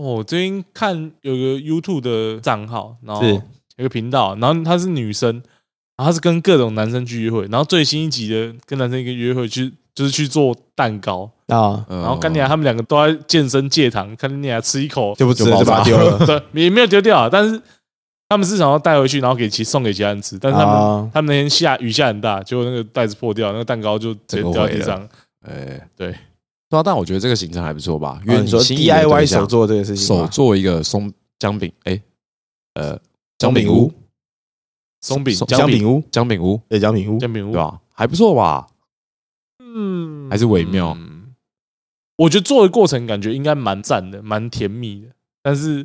[0.00, 3.42] 哦，我最近看有个 YouTube 的账号，然后是。
[3.76, 5.32] 有个频道，然后她是女生，
[5.96, 16.18] 然后她是跟各种男生去约会，然后最新一集的跟男生一个约会去就是去做蛋糕，啊，然然后干你娘他们两个都在健身戒糖，干你娘吃一口就不吃了，就把它丢了。
[16.26, 17.58] 对，也没有丢掉啊，但是
[18.28, 21.10] 他们是想要带回去，然后给其送给其他人吃，但是他们、啊。
[21.14, 25.08] 他们那天下雨下很大，结果那个袋子破掉，那个蛋糕就直接掉在地上。
[25.48, 26.14] 哎，对
[26.70, 32.00] 对啊，但我觉得这个行程还不错吧，因为你 DIY 手做这个事情，手做一个松姜饼，哎，
[32.74, 32.98] 呃，
[33.38, 33.92] 姜饼屋，
[35.00, 37.52] 松饼、姜饼屋，姜饼屋，对，姜饼屋，姜饼屋。
[37.52, 37.80] 对，吧？
[37.92, 38.68] 还不错吧？
[39.58, 40.30] 嗯。
[40.30, 40.96] 还是微妙。
[40.98, 41.18] 嗯
[42.16, 45.08] 我觉得做的过程感觉应该蛮赞的，蛮甜蜜的，
[45.42, 45.76] 但是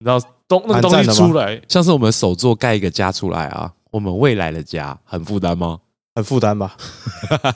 [0.00, 5.78] 你知道东那个东西出来，像是我们手做盖一个家出来啊，我们未来的家很负担吗？
[6.16, 6.76] 很负担吧？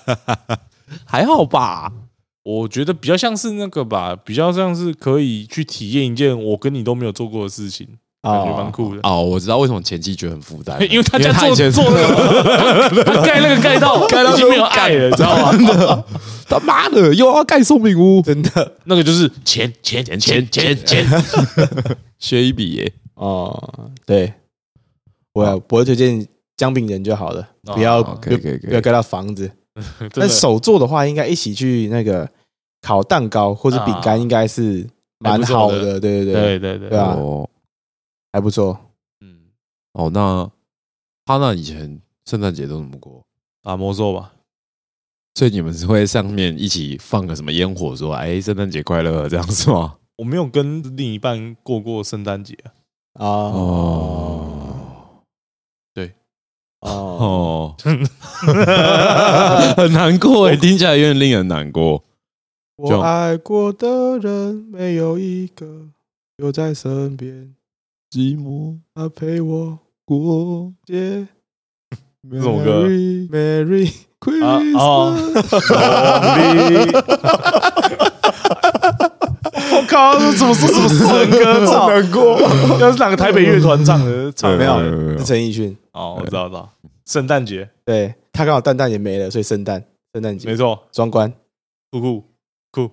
[1.05, 1.93] 还好吧？
[2.45, 7.89] 我觉得比较像是那个吧，比较像是可以去体验一件我跟你都没有做过的事情，
[8.23, 9.01] 感觉蛮哦，酷的。
[9.03, 16.05] 哦，我知道为什么前期觉得很负担，因为他家做以前做那个， 他盖那个盖到 盖到已经没有爱了，你知道吗？
[16.47, 21.07] 他妈的又要盖松饼屋，真的那个就是钱钱钱钱钱钱，
[22.19, 22.93] 学一笔耶。
[23.15, 24.35] 哦，对，
[25.33, 26.27] 我我会推荐
[26.59, 28.31] 姜饼人就好了，不要不
[28.71, 29.51] 要盖到房子。
[29.99, 30.21] 真的。
[30.21, 32.31] 但手做的话，应该一起去那个
[32.83, 34.17] 烤蛋糕或者饼干，啊。
[34.17, 36.01] 应该是蛮好的。
[36.01, 36.99] 对对对，对对对对。
[36.99, 37.15] 啊。
[37.19, 37.49] 哦。
[38.33, 38.79] 还不错。
[39.21, 39.39] 嗯，
[39.93, 40.51] 哦，那
[41.25, 43.23] 他那以前圣诞节都怎么过？
[43.63, 44.33] 打魔兽吧，
[45.37, 49.97] 所以你们是会上面一起放个什么烟火，说“哎，圣诞节快乐”这样是吗？
[50.17, 52.57] 我没有跟另一半过过圣诞节
[53.15, 54.54] 啊，哦
[56.85, 57.77] 哦，哦，
[59.77, 62.03] 很难过哎，听起来有点令人难过。
[62.77, 65.67] 我爱过的人没有一个
[66.37, 67.55] 留在身边，
[68.11, 70.73] 寂寞他陪我过。
[70.85, 71.27] 节
[72.31, 75.45] 这首歌？Merry 啊 Christmas，
[79.95, 81.65] 靠，怎么是什么死人歌？
[81.65, 82.41] 操，难过。
[82.81, 84.81] 要是哪个台北乐团唱的，唱对没有
[85.19, 86.69] 是陈奕迅，哦，我知道，知道，
[87.07, 90.49] 圣诞节，对他刚好蛋蛋也没了，所以圣诞圣诞节。
[90.49, 91.33] 没错，双关。
[91.93, 92.25] 酷酷
[92.73, 92.91] 酷，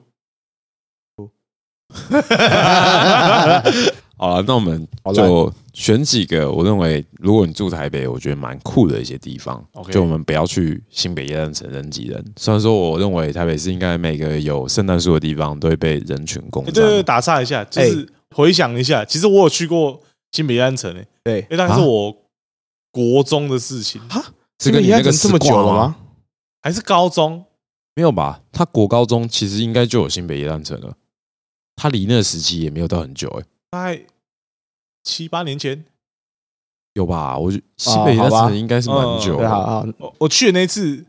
[4.22, 9.66] 好了，那我们就选几个我认为，如果你住台北，我觉得蛮酷的一些地方。
[9.74, 12.24] OK 就我们不要去新北夜诞城人挤人。
[12.38, 16.72] 虽然说我认为台北市应该每个有圣诞树的地方都会被人群攻占。
[16.72, 20.00] 欸对对，对打岔一下，就是回想一下，其实我有去过
[20.34, 22.16] 新北安城诶，对，因为大概是我
[22.92, 24.00] 国中的事情，
[24.60, 25.96] 这跟你那个这么久了吗？
[26.62, 27.44] 还是高中？
[27.96, 28.40] 没有吧？
[28.52, 30.94] 他国高中其实应该就有新北夜诞城了。
[31.76, 34.00] 他离那个时期也没有到很久、欸，大概
[35.04, 35.84] 七八年前，
[36.94, 37.38] 有吧？
[37.38, 41.06] 我觉得新北夜诞好吧城应该是蛮久我我去的那次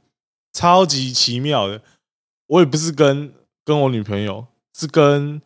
[0.53, 1.81] 超级奇妙的，
[2.47, 3.33] 我也不是跟
[3.65, 4.47] 跟我女朋友，
[4.79, 5.41] 是跟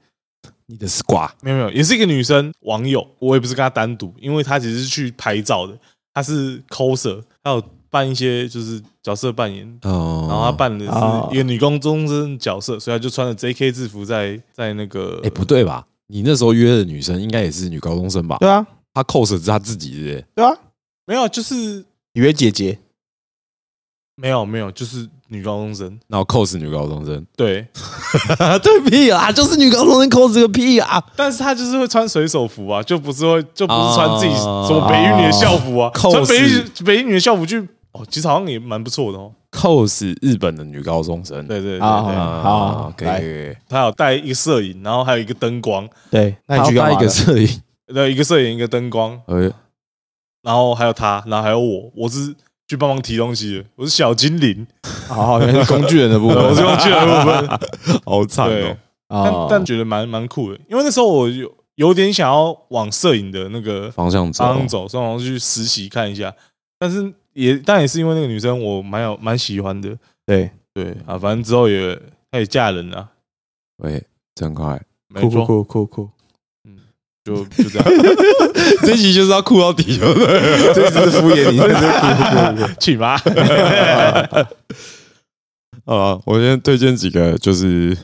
[0.67, 5.79] 你的丝瓜没有没有，也是一个女生网友，我也不是跟她单独，因为她只是去拍照的，
[6.13, 13.71] 她是 coser，她有扮一些就是角色扮演，哦，然后她扮的哦是一个女高中生角色，所以她就穿着 J.K.
[13.73, 15.87] 制服在在那个哎、不对吧？
[16.09, 18.37] 你那时候约的女生应该也是女高中生吧？
[18.39, 20.53] 对啊，她 cos 是她自己的、欸，对啊，
[21.07, 22.79] 没有就是约姐姐，
[24.15, 27.67] 没有没有就是女高中生，然后 cos 女高中生，对，
[28.63, 31.05] 对屁啊，就是女高中生 cos 个屁啊！
[31.17, 37.59] 但是她就是会穿水手服啊，就不是会就不是哦穿自己什么北一女的校服啊穿北一北一女的校服去
[37.93, 43.19] 哦，其实好像也蛮不错的哦，cos 日本的女高中生，对对对啊对，啊，好可以来。
[43.19, 49.51] 可以可以，她有带一个摄影，然后还有一个灯光，对，那那你去干嘛了一个摄影，对，一个摄影一个灯光，呃，
[50.43, 52.35] 然后还有她，然后还有我，我是
[52.69, 54.67] 去帮忙提东西的，我是小精灵，
[55.09, 56.37] 好好，原来是工具人的部分。
[56.45, 58.71] 我是工具人的部分， 好惨对。
[58.71, 58.77] 哦，，
[59.09, 66.35] 但啊，但觉得蛮蛮酷的，因为那时候我有有点想要往摄影的那个方向走，方向走，所以我去实习看一下。
[66.79, 69.95] 但是也但也是因为那个女生我蛮有蛮喜欢的，
[70.25, 71.95] 对，对啊，反正之后也
[72.31, 73.07] 她也嫁人了，
[73.77, 74.03] 喂，
[74.35, 76.11] 真快，没错，酷酷酷酷酷，
[77.25, 77.87] 就就这样，
[78.81, 80.73] 这一集就是要哭到底，对不对？
[80.73, 83.21] 这只是敷衍你，这是酷酷酷酷， 去吧！
[85.85, 87.95] 啊，我先推荐几个，就是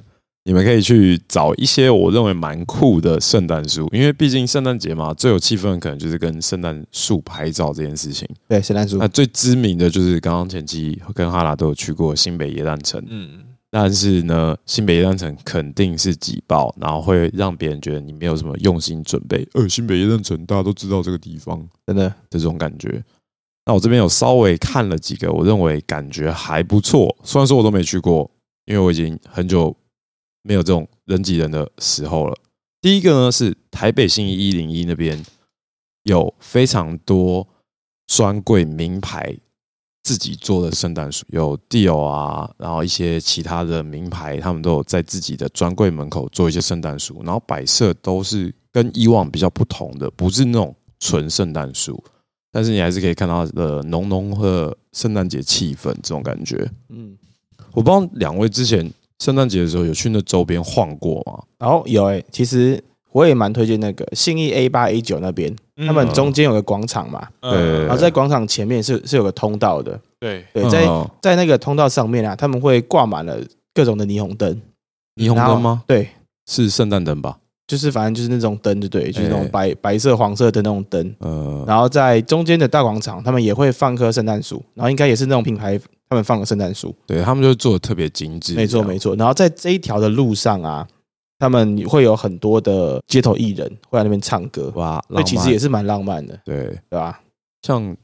[0.44, 8.28] 你们可以去找一些我认为蛮酷的圣诞树，因为毕竟圣诞节嘛，最有气氛可能就是跟圣诞树拍照这件事情。
[8.48, 19.46] 对，圣诞树那，最知名的就是刚刚前期跟哈拉都有去过新北耶诞城，嗯，但是呢，新北耶诞城肯定是挤爆，然后会让别人觉得你没有什么用心准备。
[19.54, 23.00] 呃，新北耶诞城大家都知道这个地方，真，的这种感觉。
[23.64, 27.16] 那我这边有稍微看了几个，我认为感觉还不错。
[27.22, 28.28] 虽然说我都没去过，
[28.64, 29.76] 因为我已经很久
[30.42, 32.36] 没有这种人挤人的时候了。
[32.80, 35.24] 第一个呢是台北信义一零一那边
[36.02, 37.46] 有非常多
[38.06, 39.36] 专柜名牌
[40.02, 52.02] 自己做的圣诞树，有 Dior 啊，然后一些其他的名牌，他们都有在自己的专柜门口做一些圣诞树，然后摆设都是跟以往比较不同的，不是那种纯圣诞树，
[52.50, 56.68] 但是你还是可以看到的浓浓的圣诞节气氛这种感觉。
[56.88, 57.16] 嗯，
[57.72, 61.40] 我不知道两位之前圣诞节的时候有去那周边晃过吗？
[61.56, 62.82] 然后有哎，其实
[63.12, 67.82] 我也蛮推荐那个信义 A 八 A 九那边，他们中间有个广场嘛，嗯。
[67.82, 73.38] 然后在广场前面是是有个通道的，对，对，在嗯在那个通道上面啊，他们会挂满了
[73.72, 74.60] 各种的霓虹灯，
[75.14, 75.84] 霓虹灯吗？
[75.86, 76.08] 对，
[76.50, 77.38] 是圣诞灯吧？
[77.68, 81.14] 就是反正就是那种灯，就对，就是那哎种白白色、黄色的那种灯。
[81.20, 85.80] 呃，然后在中间的大广场，他们也会放棵圣诞树，然后应该也是那种品牌
[86.12, 89.16] 他们放个圣诞树，对他们就做的特别精致，没错没错。
[89.16, 90.86] 然后在这一条的路上啊，
[91.38, 96.66] 他们会有很多的街头艺人会在那边唱歌，哇，那其实也是蛮浪漫的，对。
[96.90, 97.18] 对吧？
[97.62, 97.96] 像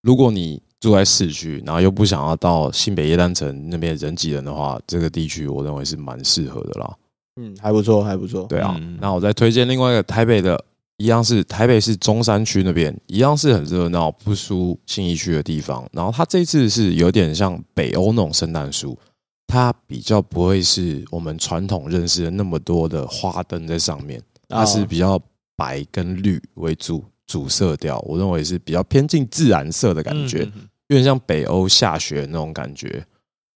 [0.00, 6.96] 如果你住在市区，然后又不想要到新北耶诞城那边人挤人的话，这个地区我认为是蛮适合的啦。
[7.38, 8.46] 嗯，还不错，还不错。
[8.48, 10.58] 对啊，嗯那我再推荐另外一个台北的，
[11.00, 15.88] 一样是台北市中山区那边，一样是很热闹、不输信义区的地方。
[15.94, 18.98] 然后它这次是有点像北欧那种圣诞树，
[19.46, 25.18] 它比较不会是我们传统认识的那么多的花灯在上面，它是哦比较
[25.56, 30.40] 白跟绿为主主色调，我认为是比较偏近自然色的感觉，
[30.88, 33.02] 有点像北欧下雪那种感觉，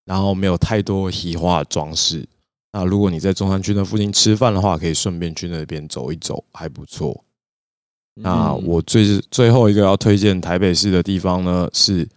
[0.07, 2.27] 然后没有太多移花的装饰。
[2.73, 7.23] 那如果你在中山区那附近吃饭的话，可以顺便去那边走一走，还不错。
[8.15, 12.09] 那嗯我最最后一个要推荐台北市的地方呢，是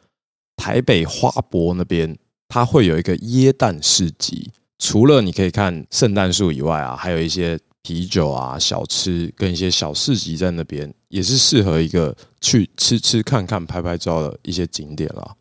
[0.56, 2.18] 台北花博那边，
[2.48, 4.52] 它会有一个椰蛋市集。
[4.80, 15.36] 除了你可以看圣诞树以外啊，还有一些啤酒啊、小吃跟一些小市集在那边，也是适合一个去吃吃看看、拍拍照的一些景点啦。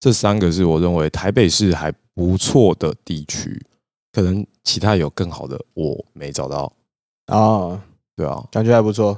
[0.00, 3.64] 这三个是我认为台北市还不错的地区，
[4.10, 6.72] 可能其他有更好的我没找到。
[7.26, 7.80] 啊，
[8.16, 9.16] 对啊，感觉还不错，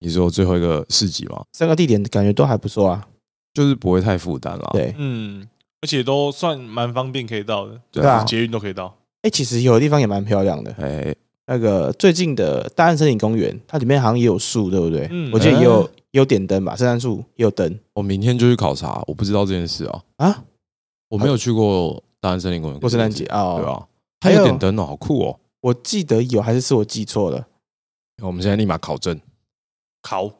[0.00, 1.42] 你说最后一个市集吗？
[1.52, 3.06] 三个地点感觉都还不错啊。
[3.54, 4.70] 就是不会太负担了。
[4.72, 5.44] 对，嗯，
[5.80, 8.94] 而且都算蛮方便可以到的，对对啊捷运都可以到。
[9.22, 10.70] 哎，其实有的地方也蛮漂亮的。
[10.78, 11.12] 哎，
[11.46, 15.08] 那个最近的大安森林公园，它里面好像也有树，对不对？
[15.10, 15.82] 嗯我记得也有
[16.12, 20.44] 也有点灯吧，圣诞树也有灯我明天就去考察，我不知道这件事啊，啊。
[21.08, 23.88] 我没有去过大安森林公园过圣诞节啊，对啊，
[24.20, 25.40] 还还有有点灯哦，好酷哦。
[25.62, 27.46] 我记得有，还是是我记错了？
[28.22, 29.18] 我们现在立马考证，
[30.08, 30.32] 考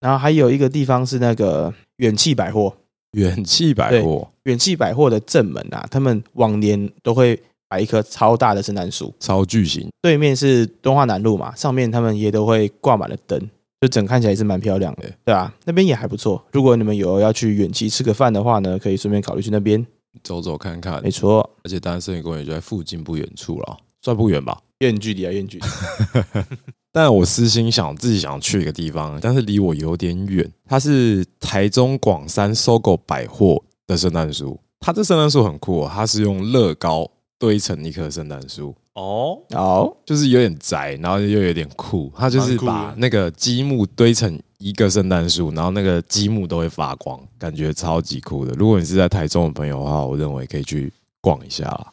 [0.00, 2.72] 然后还有一个地方是那个远气百货，
[3.12, 7.38] 远气百货远气百货的正门啊，他们往年都会
[7.68, 13.38] 摆一棵超大的圣诞树，超巨型，对面是敦化南路嘛，上面他们也都会挂满了灯，
[13.80, 16.42] 就整看起来也是蛮漂亮的对，对啊，那边也还不错。
[16.52, 19.84] 如果你们有要去远气吃个饭的话呢，可以顺便考虑去那边。
[20.24, 21.10] 走走看看没。
[21.10, 24.60] 错，而且大安森林公园就在附近不远处了，算不远吧？
[24.78, 25.64] 远距离啊，远距离。
[26.92, 30.50] 但我私心想自己想去一个地方，但是离我有点远。
[30.66, 42.12] 它是台中广山搜狗百货的圣诞树，它这圣诞树很酷、哦，它是用乐高堆成一棵圣诞树，哦，好，就是有点宅，然后又有点酷。
[42.16, 48.52] 它就是把那个积木堆成一个圣诞树，然后那个积木都会发光，感觉超级酷的。
[48.54, 51.92] 如果你是在台中的朋友的话，我认为可以去逛一下啦，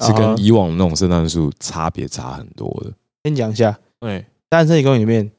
[0.00, 2.92] 是啊跟以往那种圣诞树差别差很多的。
[3.24, 5.30] 先讲一下，哎，大安森林公园里面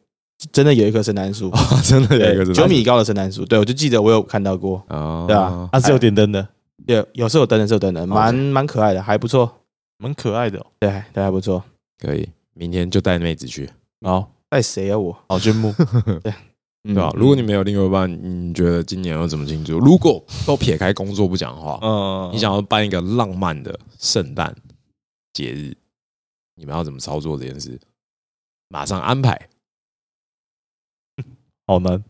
[0.51, 1.51] 真的有一棵圣诞树，
[1.84, 5.70] 真的有一个 对九米高的圣诞树，对我就记得我有看到过，哦，对啊。
[5.72, 6.47] 它是有点灯的，
[6.88, 9.51] 有有是有灯的，是有灯的，蛮蛮可爱的，还不错，
[9.97, 10.66] 蛮可爱的哦。
[10.80, 11.64] 对，对，还不错。
[11.99, 13.70] 可以，明天就带妹子去，
[14.01, 15.18] 好，带谁啊我？
[15.28, 15.74] 好羡慕。
[16.24, 16.34] 对。
[16.84, 17.12] 对吧？
[17.16, 19.78] 如果你没有另外一半，你觉得今年要怎么庆祝？
[19.78, 24.55] 如果都撇开工作不讲的话，嗯，你想要办一个浪漫的圣诞
[25.32, 25.78] 节日，
[26.55, 27.80] 你们要怎么操作这件事？
[28.72, 29.49] 马上安排。
[31.67, 32.03] 好难，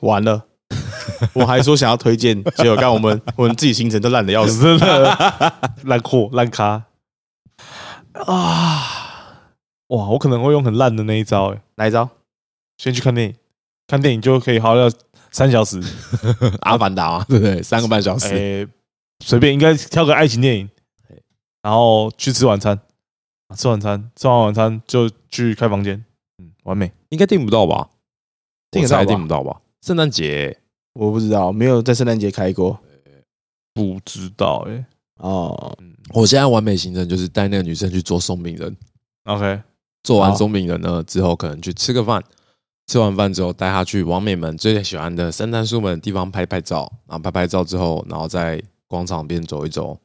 [0.00, 0.46] 完了，
[1.34, 4.62] 我还说想要推荐，结果看我们 我们自己行程都烂的要死。
[4.62, 6.84] 真的烂货烂咖
[8.12, 9.46] 啊！
[9.88, 12.08] 哇，我可能会用很烂的那一招，哎，哪一招？
[12.76, 13.34] 先去看电影，
[13.86, 14.90] 看电影就可以耗掉
[15.30, 15.80] 三小时，
[16.60, 17.62] 阿凡达嘛，对不对？
[17.62, 18.68] 三个半小时，哎，
[19.24, 20.70] 随便应该挑个爱情电影，
[21.62, 22.78] 然后去吃晚餐，
[23.56, 26.04] 吃晚餐，吃完晚餐就去开房间，
[26.38, 26.92] 嗯，完美。
[27.08, 27.88] 应该订不到吧？
[28.70, 29.04] 订得到吧？
[29.04, 29.60] 订不到吧？
[29.82, 30.58] 圣诞节。
[30.94, 32.78] 我不知道，没有在圣诞节开过。
[33.72, 34.84] 不知道哎、
[35.18, 35.94] 哦，嗯。
[36.14, 38.76] 我现在完美行程就是带那个女生去做松饼人
[39.24, 39.62] ，，OK，
[40.02, 42.22] 做完松饼人呢之后，可能去吃个饭，
[42.86, 49.96] 吃完饭之后带她去王美们最喜欢的圣诞树们的地方拍拍照，然后拍拍照之后，然后在广场边走一走，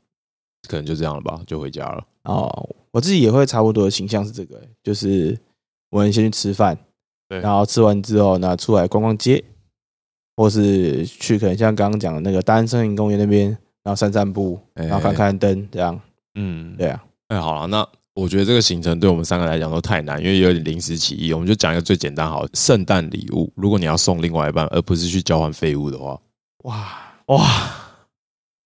[0.67, 2.05] 可能就这样了吧，就回家了。
[2.25, 5.37] 哦，我自己也会差不多的形象是这个、就是
[5.89, 6.77] 我们先去吃饭，
[7.27, 9.43] 对然后吃完之后呢，出来逛逛街，
[10.37, 13.49] 或是去可能像刚刚讲的那个大安森林公园那边，
[13.83, 15.99] 然后散散步，哎然后看看灯，这样，
[16.35, 21.33] 嗯，对啊，哎，好了，那我觉得这个行程对我们三个来讲都太难，因为有点临时起意。
[21.33, 23.51] 我们就讲一个最简单好了，圣诞礼物。
[23.55, 26.19] 如果你要送另外一半，而不是去交换废物的话，
[26.65, 26.87] 哇，
[27.25, 27.47] 哇，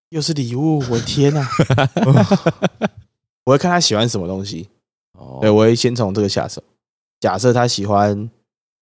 [0.09, 1.47] 又是礼物，我的天呐
[3.47, 4.67] 我会看他喜欢什么东西，
[5.17, 6.61] 哦对，我会先从这个下手。
[7.21, 8.29] 假设他喜欢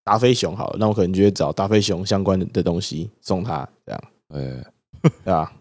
[0.04, 4.66] 达菲熊好了，那我可能就会找达菲熊相关的的东西送他，这样，哎，
[5.24, 5.54] 对吧？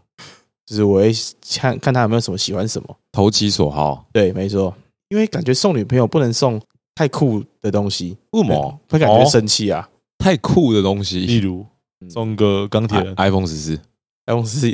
[0.65, 1.13] 就是我会
[1.59, 2.97] 看看他有没有什么喜欢什么。
[3.13, 4.07] 投其所好。
[4.11, 4.75] 对，没错，
[5.11, 6.59] 因为感觉送女朋友不能送
[6.95, 8.81] 太酷的东西，为什么？
[8.89, 9.87] 会感觉哦生气啊。
[10.17, 11.67] 太酷的东西例如
[12.01, 13.79] 嗯送个钢铁人，，iPhone 十四。
[14.27, 14.71] iPhone 十四，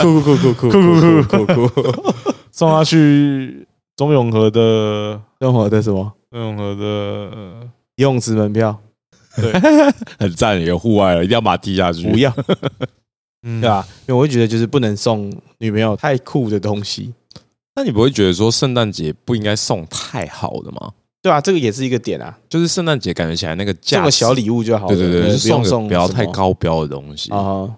[0.00, 2.27] 酷酷酷酷酷酷酷酷酷，
[2.58, 7.60] 送他去中永和的任何的什么中永和的呃
[7.94, 8.76] 游泳池门票
[9.36, 9.52] 对
[10.18, 12.10] 很赞，有户外了，一定要把它踢下去。
[12.10, 12.34] 不要，
[13.46, 13.86] 嗯对吧？
[14.08, 17.14] 因为我会觉得就是不能送女朋友太酷的东西，
[17.76, 20.90] 那你不会觉得说圣诞节不应该送太好的吗？
[21.22, 21.40] 对啊？
[21.40, 27.70] 这个也是一个点啊，就是圣诞节感觉起来那个价值送个小礼物就好了，对对对，就送送不要太什么高标的东西，啊，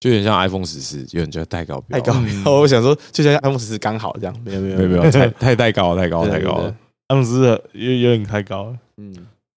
[0.00, 2.44] 就有点像 iPhone 十四，有人觉得太高标，太高嗯。
[2.60, 6.74] 我想说，就像 iPhone 十四刚好这样，没有没有没有没有，太 太太高了，太高了，太高了。。
[7.08, 7.40] 他们是
[7.72, 9.12] 有有点太高了，嗯，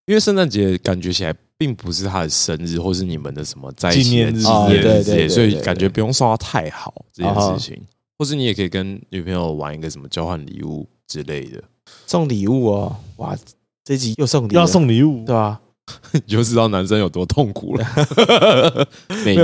[0.05, 7.81] 因为圣诞节感觉起来并不是他的生日，或是你们的什么纪纪念日对对对所以感觉不用送他太好这件啊事情。
[8.17, 11.61] 或是你也可以跟女朋友玩一个什么交换礼物之类的，
[12.07, 13.35] 送礼物哦，哇，
[13.83, 15.59] 这集又送礼了，要送礼物对，吧？
[16.11, 17.85] 你就知道男生有多痛苦了。
[19.25, 19.35] 每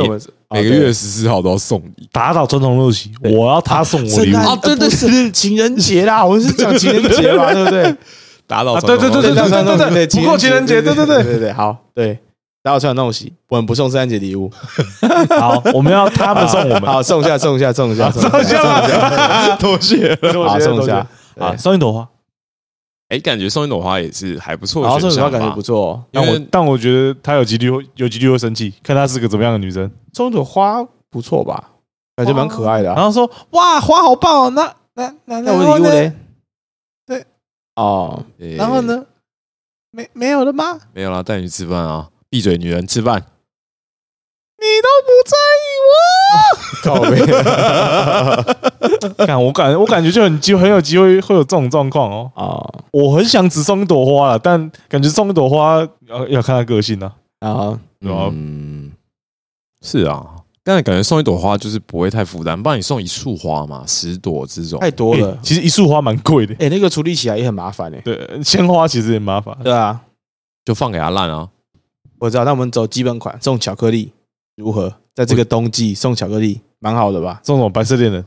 [0.49, 7.95] 每个月十四号都要送礼，打倒传统陋习，我要他送我礼物圣诞啊对对呃不是情人节啦，我们是讲情人节嘛， 对不对？
[8.47, 12.17] 打倒啊对对对对对对对对，不过情人节，对对对，对对对，好，对，
[12.63, 14.49] 打倒传统陋习，我们不送圣诞节礼物，
[15.37, 19.55] 好，我们要他们送我们，好，送一下，送一下，送一下，送送一下吗？
[19.57, 20.17] 多谢。
[20.45, 21.05] 好，送一下，
[21.37, 22.07] 啊，对送一朵花。
[23.09, 29.89] 哎，感觉送一朵花也是还不错然后送一朵花感觉不错哦，但我为但我觉得她有几率会有几率会生气，看她是个怎么样的女生。
[30.13, 31.71] 送一朵花不错吧？
[32.15, 32.95] 感觉蛮可爱的啊。
[32.95, 35.87] 然后说哇花好棒哦，那那那那我礼物？
[35.87, 36.11] 嘞？
[37.05, 37.25] 对，
[37.75, 38.81] 哦，诶然后？
[38.81, 39.05] 呢？
[39.91, 40.77] 没没有了吗？
[40.93, 42.09] 没有啦，带你去吃饭啊！
[42.29, 43.25] 闭嘴，女人吃饭。
[44.67, 45.67] 你都不在意
[46.83, 47.15] 靠背
[49.17, 52.31] 我， 看 我感我感觉就很机很有机会会有这种状况哦。
[52.35, 52.61] 啊，
[52.91, 57.13] 我很想只送一朵花了，但感觉送一朵花要要看他个性啊。
[57.99, 58.91] 对啊嗯，
[59.81, 60.23] 是啊，
[60.63, 66.53] 但是感觉送一朵花就是不会太负担，不然你送一束花嘛，十朵这种太多了欸，其实一束花蛮贵的。
[66.59, 67.99] 哎，那个处理起来也很麻烦哎。
[68.01, 69.57] 对，鲜花其实也麻烦。
[69.63, 69.99] 对啊，
[70.63, 71.49] 就放给他烂啊。
[72.19, 74.11] 我知道，那我们走基本款，送巧克力
[74.57, 74.93] 如何？
[75.13, 77.39] 在这个冬季送巧克力，蛮好的吧？
[77.43, 78.25] 送什么白色恋人？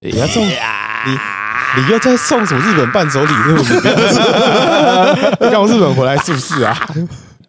[0.00, 0.52] 你要送你，
[1.76, 3.32] 你又在送什么日本伴手礼？
[3.44, 5.30] 对不对？
[5.46, 6.74] 你刚从日本回来是不是啊？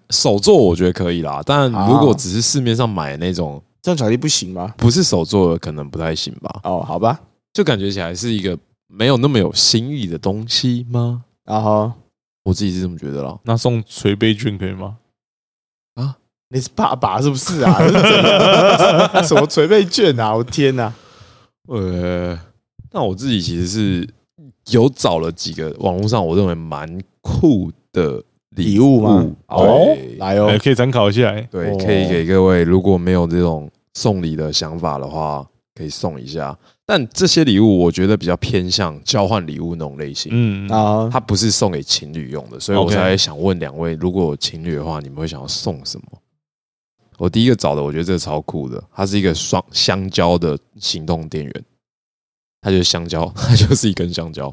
[0.09, 4.74] 手做我觉得可以啦，但啊如果只是市面上买的那种这样巧克力不行吗？
[4.78, 6.59] 不是手做的，可能不太行吧？
[6.63, 7.20] 哦，好吧。
[7.53, 8.57] 就感觉起来是一个
[8.88, 11.24] 没有那么有新意的东西吗？
[11.45, 11.91] 然后
[12.43, 13.38] 我自己是这么觉得啦。
[13.43, 14.97] 那送捶背券可以吗？
[16.52, 17.78] 你是爸爸是不是啊？
[19.22, 20.36] 什么捶背券啊？
[20.36, 20.91] 我天哪！
[21.68, 22.38] 呃，
[22.91, 24.10] 那我自己其实是
[24.72, 28.24] 有找了几个网络上我认为蛮酷的
[28.56, 29.28] 礼物嘛？
[29.47, 31.30] 哦，来哦哎，，可以参考一下。
[31.30, 35.45] 哎对，哦可以给各位，如果没有这种送礼的想法的话，
[35.76, 36.58] 可以送一下。
[36.84, 46.06] 但这些礼物我觉得比较偏向交换礼物那种类型，嗯，啊它不是送给情侣用的，所以我才想问两位，如果有情侣的话，你们会想要送什么？
[47.20, 51.53] 我第一个找的，我觉得这个超酷的，它是一个双香蕉的行动电源，
[52.61, 54.51] 它就是香蕉，它就是一根香蕉。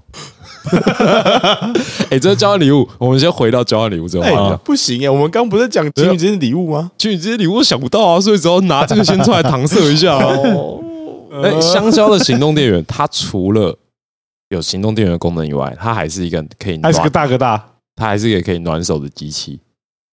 [2.10, 4.60] 哎、 这是交换礼物，我们先回到交换礼物这个话题哎啊。
[4.64, 6.90] 不行哎，我们刚不是讲情侣之间的礼物吗？
[6.98, 10.24] 情侣这些礼物我想不到啊，所以只好拿这个先出来搪塞一下啊。
[10.24, 10.82] 哦，
[11.44, 13.78] 哎、 香蕉的行动电源，它除了
[14.48, 17.64] 有行动电源的功能以外，它还是一个可以暖还是个，大哥大。
[17.94, 19.58] 它还是一个可以暖手的机器，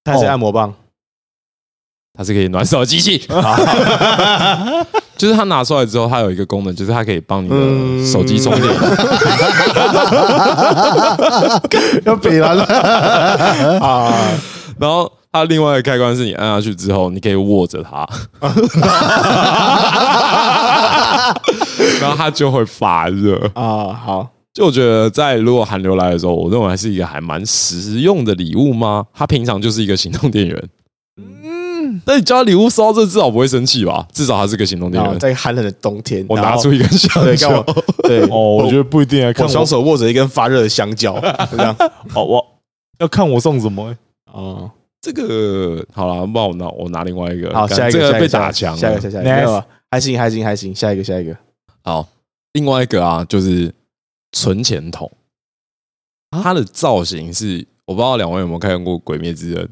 [0.05, 0.73] 它是按摩棒，
[2.17, 3.17] 它是可以暖手的机器。
[5.17, 7.55] 就是它拿出来之后，它有一个功能，就是它可以帮你的
[8.05, 8.67] 手机充电。
[12.05, 12.63] 要北蓝了。
[13.79, 14.13] 啊，
[14.79, 18.05] 然后它另外一个开关是你按下去之后，你可以握着它，
[22.01, 23.39] 然后它就会发热。
[23.53, 29.05] 啊，好，就我觉得，在如果寒流来的时候，我认为还是一个还蛮实用的礼物吗？
[29.13, 30.69] 它平常就是一个行动电源，
[31.17, 31.62] 嗯，
[32.05, 34.07] 但你交礼物收到这至少不会生气吧？
[34.11, 35.19] 至少它是个行动电然后源。
[35.19, 41.13] 在寒冷的冬天，我然后拿出一根香蕉我，对，哦，我觉得不一定啊，看我双手握着一根发热的香蕉，
[41.51, 41.75] 就 这样。
[42.13, 42.45] 哦，我
[42.99, 43.89] 要看我送什么。
[43.89, 43.97] 哎
[44.33, 47.53] 哦，这个好了，那我拿我拿另外一个。
[47.53, 51.37] 好，干下一个这个被下一打墙下一个，下一个，没有啊，还行，还行，还行，下一个，下一个。
[51.83, 52.07] 好，
[52.53, 53.71] 另外一个啊，就是
[54.31, 55.11] 存钱筒，
[56.31, 59.63] 它的造型是我不知道两位有没有看过《鬼灭之刃》？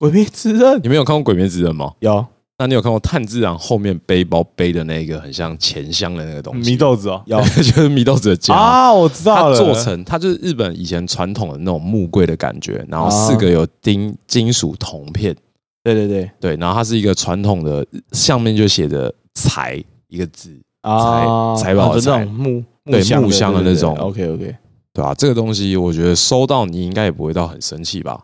[0.00, 1.92] 鬼灭之刃你们有看过《鬼灭之刃》吗？
[2.00, 2.24] 有
[2.56, 6.70] 那你有看过炭治郎后面背包背的那个很像钱箱的那个东西？
[6.70, 7.22] 米豆子哦。
[7.28, 8.54] 有就是米豆子的家。
[8.54, 9.56] 啊，我知道它了。
[9.58, 15.36] 做成，它就是日本以前传统的那种木柜的感觉，然后啊四个有钉金属铜片，
[15.84, 20.50] 对对对对，然后它是一个传统的，上面就写着“财”一个字，
[20.82, 24.56] 财，财宝的财种木对木箱的那种 OK OK，
[24.94, 28.18] 对吧、这个东西我觉得收到你应该也不会到很生气吧？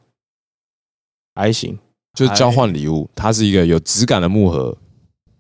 [1.37, 1.79] 还行。
[2.15, 4.75] 就是交换礼物，它是一个有质感的木盒，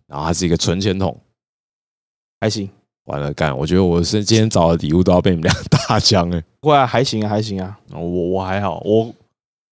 [0.07, 1.18] 然后它是一个存钱筒。
[2.38, 2.68] 还行，
[3.07, 6.40] 完了干，我觉得我是今天找的礼物都要被你们俩打枪哎。
[6.61, 9.11] 不过还行啊，还行啊，我我还好，我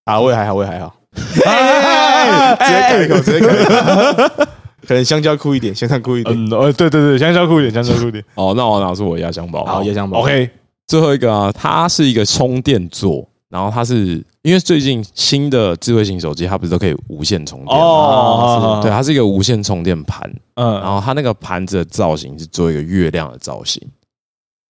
[0.07, 0.97] 啊，我也还好，我也还好。
[1.14, 4.47] 直接改一口，直接改一口。
[4.87, 6.35] 可能香蕉酷一点，香蕉酷一点。
[6.35, 8.25] 嗯，呃，对对对，香蕉酷一点，香蕉酷一点。
[8.35, 9.64] 哦，那我拿出我压箱宝。
[9.64, 10.20] 好，压箱宝。
[10.20, 10.49] OK，
[10.87, 17.84] 最后一个啊，它是一个充电座，然后它是因为最近新的智慧型手机，它不是都可以无线充电吗？
[17.84, 23.80] 哦，对，它是一个无线充电盘，嗯，然后它那个盘子的造型是做一个月亮的造型，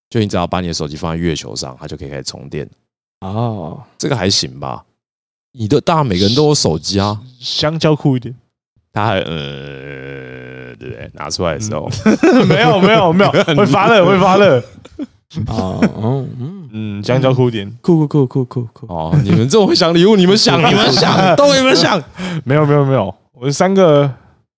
[0.07, 2.69] 就你只要把你的手机放在月球上，它就可以开始充电。
[3.21, 4.85] 哦，这个还行吧？
[5.53, 8.35] 你的大家每个人都有手机啊，香蕉酷一点。
[8.93, 11.09] 它还呃，对不对？
[11.15, 11.89] 拿出来的时候，
[12.47, 14.63] 没有没有没有， 会发热会发热。
[15.47, 17.69] 哦，嗯嗯，嗯，香蕉酷一点。
[17.81, 18.93] 酷酷酷酷酷酷。
[18.93, 22.01] 哦，你们这么会想礼物，你们想， 你们想，都你们想，
[22.45, 24.09] 没有没有没有，我们三个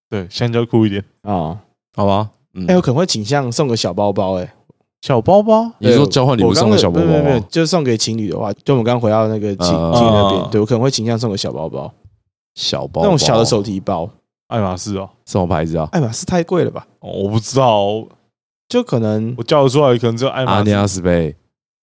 [0.09, 1.03] 对香蕉酷一点。
[1.23, 1.57] 啊，
[1.95, 2.29] 好吧？
[2.53, 4.53] 嗯哎，，我可能会倾向送个小包包，哎，
[5.01, 11.91] 小包包，你说交换礼物送个小包包没有没有就是送给情侣的话，就我们刚刚回到那个情侣那哦边，对我可能会倾向送个小包包，
[12.55, 14.09] 小包包那种小的手提包。
[14.47, 15.09] 爱马仕哦。
[15.25, 15.89] 什么牌子啊？
[15.91, 16.85] 爱马仕太贵了吧？
[16.99, 18.01] 哦我不知道，
[18.67, 20.57] 就可能我叫得出来，可能只有爱马仕。
[20.57, 21.35] 阿尼亚斯贝、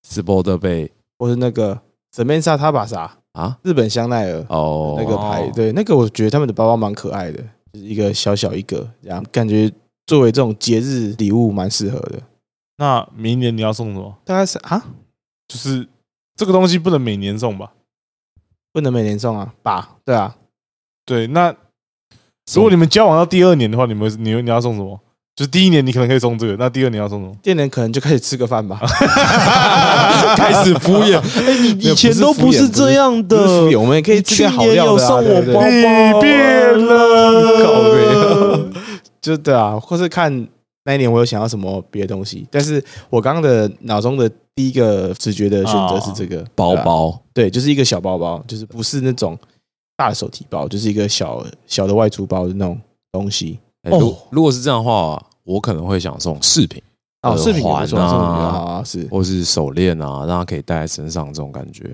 [0.02, 1.80] 斯波德贝或是那个
[2.14, 3.58] Samantha 他把啥啊？
[3.62, 9.72] 日本香奈儿哦，那个牌哦，对，那个我觉得他们的包包蛮可爱的，就是一个小小一个，然后感觉
[10.06, 12.20] 作为这种节日礼物蛮适合的。
[12.76, 14.16] 那明年你要送什么？
[14.24, 14.84] 大概是啊，
[15.48, 15.88] 就是
[16.36, 17.72] 这个东西不能每年送吧？
[18.72, 19.96] 不能每年送啊，吧？
[20.04, 20.36] 对啊，
[21.06, 21.54] 对，那
[22.52, 25.00] 如果你们交往到第二年的话，你们你你要送什么？
[25.36, 27.34] 就是第一年你可能可以送这个，那第二年要送什么？
[27.42, 28.78] 第二年可能就开始吃个饭吧。
[30.36, 31.18] 开始敷衍。
[31.18, 38.70] 哎，你以前都不是这样不是敷衍我们也可以吃点好料的啊对不对你变了，
[39.20, 40.46] 就对啊，或是看
[40.84, 49.36] 那一年我有想要什么别的东西，但是我刚刚的脑中的第一个直觉的选择是这个啊包包，对，就是一个小包包，就是不是那种
[49.96, 52.78] 大的手提包，就是一个小小的外出包的那种
[53.10, 53.58] 东西。
[53.90, 56.82] 哦如果是这样的话，我可能会想送饰品
[57.22, 61.90] 哦，耳饰品啊啊，是或是手链啊，让它可以戴在身上，这种感觉。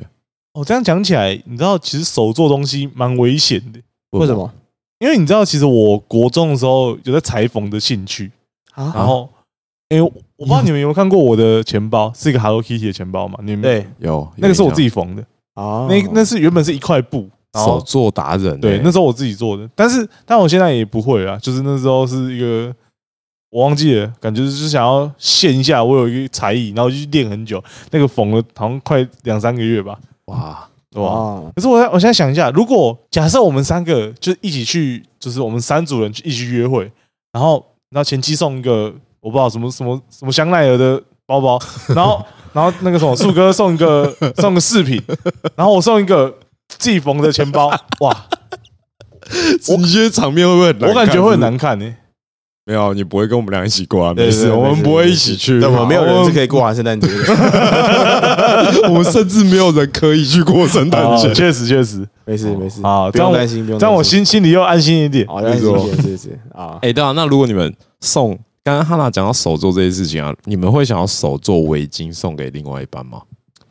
[0.53, 3.81] 哦，这样讲起来，你知道其实手做东西蛮危险的，
[4.11, 4.35] 为什？
[4.35, 4.51] 么
[4.99, 8.31] 因为你知道，其实我国中的时候有在裁缝的兴趣，
[8.73, 8.93] 啊？
[8.95, 9.29] 然后，
[9.89, 13.39] 哎，我不知道你们有没有看过我的钱包，是一个 Hello Kitty 的钱包嘛？
[13.43, 15.25] 你们对有那个是我自己己缝的，
[15.55, 18.59] 啊，那那是原本是一块布，手作达人欸。
[18.59, 22.75] 对，那时候我自己做的，但是但我现在也不会啊，就是那时候是一个
[23.51, 31.09] 我忘记了，感觉就是想要现一下我有一个才艺，然后就去练很久，那个缝了好像快两三个月吧，哇，对吧？
[31.09, 36.91] 哇，可是我在我现在想一下，如果假设我们三个就一起去，就是我们三组人去一起去约会，
[37.33, 45.03] 然后然后前期送一个我不知道什么什么什么香奈儿的包包，然后然后那个什么树哥送一个送个饰品，
[45.57, 46.33] 然后我送一个
[46.79, 47.69] 自己缝的钱包，
[48.01, 48.27] 哇，
[49.79, 50.89] 你觉得场面会不会很难看？
[50.91, 51.95] 我感觉会很是难看呢、
[52.65, 54.15] 没有，你不会跟我们俩一起过啊？
[54.15, 55.59] 没事，我们不会一起去。
[55.61, 57.15] 对，我们没有人是可以，以过完圣诞节的，
[58.89, 61.29] 我们甚至没有人可以去过圣诞节。
[61.29, 65.27] 哦确实确实，没事没事啊不用担心，不用这样我心心心里又安心一点。
[65.27, 73.23] 好，担心一点，是是啊，哎，对啊，那如果你们送，刚刚汉娜讲到手做这些事情啊，你们会想要手做围巾送给另外一半吗？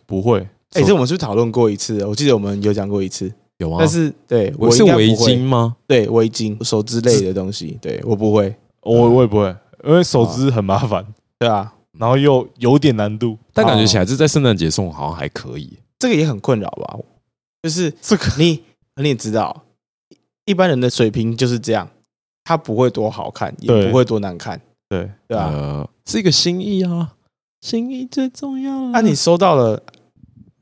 [0.05, 2.05] 不会，哎，这我们是不是讨论过一次？
[2.05, 3.77] 我记得我们有讲过一次，有啊？
[3.79, 5.75] 但是对我是围巾，吗？
[5.87, 11.05] 对围巾、手织类的东西，对我不会，我我也不会，因为手织很麻烦，
[11.39, 13.37] 对啊，然后又有点难度。
[13.53, 15.73] 但感觉起来这在圣诞节送好像还可以。
[15.97, 16.97] 这个也很困扰吧？
[17.63, 18.63] 就是 这个你
[18.95, 19.63] 你也知道，
[20.45, 21.89] 一般人的水平就是这样，
[22.43, 25.49] 它不会多好看，也不会多难看，对，对啊？
[25.51, 27.15] 呃，是一个心意啊，
[27.61, 28.91] 心意最重要啊。
[28.93, 29.81] 那你收到了，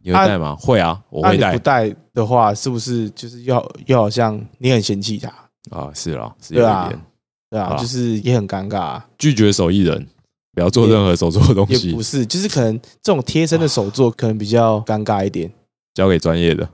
[0.08, 0.56] 你会带吗？
[0.58, 5.28] 会啊，我会带不带的话，是不是就是要又好像你很嫌弃他，
[5.70, 5.92] 啊。
[5.94, 7.02] 是啦，是有对啊一点
[7.50, 10.08] 对啊，啊就是也很尴尬啊，拒绝手艺人，
[10.54, 15.52] 不要做任何手做的东西也不，是，就是可能这种贴身的手作可能比较尴尬一点，
[15.94, 16.70] 交给专业的。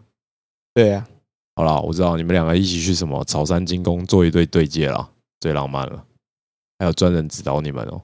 [0.76, 1.08] 对啊，
[1.56, 5.10] 好啦，我知道你们两个一起去什么草山精工做一对对戒啦，
[5.40, 6.04] 最浪漫了。
[6.78, 8.00] 还有专人指导你们哦。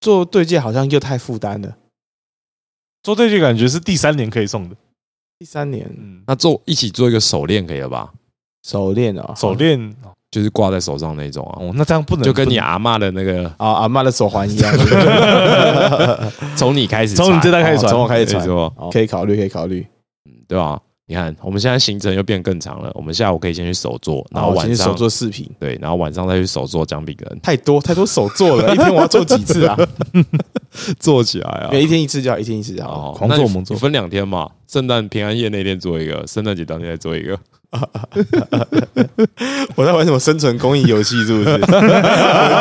[0.00, 1.76] 做对戒好像又太负担了。
[3.08, 4.76] 做对戒感觉是第三年可以送的。
[5.38, 5.90] 第三年。
[5.98, 8.10] 嗯，那做一起做一个手链可以了吧？
[8.66, 9.94] 手链啊，手链
[10.30, 14.70] 就是挂在手上那种啊，哦，那这样不能就跟你阿嬷的那个啊，阿妈的手环一样，
[16.54, 19.86] 从你开始从你这代开始传，哦从我开始传，哦可以考虑，可以考虑。
[20.26, 20.78] 嗯对吧？
[21.10, 29.74] 你看我们现在行程又变更长了，我们下午可以先去手做，然后晚上手做视频，对，然后晚上再去手做姜饼人，太多太多手做了，一天我要做几次啊？
[31.00, 33.10] 做起来啊每一天一次就好，一天一次就好。
[33.10, 37.38] 哦，狂做猛做你分两天嘛，圣诞平安夜那天做一个，圣诞节当天再做一个。
[39.76, 41.50] 我在玩什么生存公益游戏，是不是？
[41.50, 41.60] 我们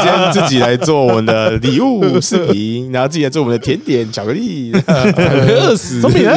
[0.03, 4.73] 今天自己来做我们的礼物视频，然后自己来做我们的甜点巧克力。
[4.73, 6.35] 饿死 总比人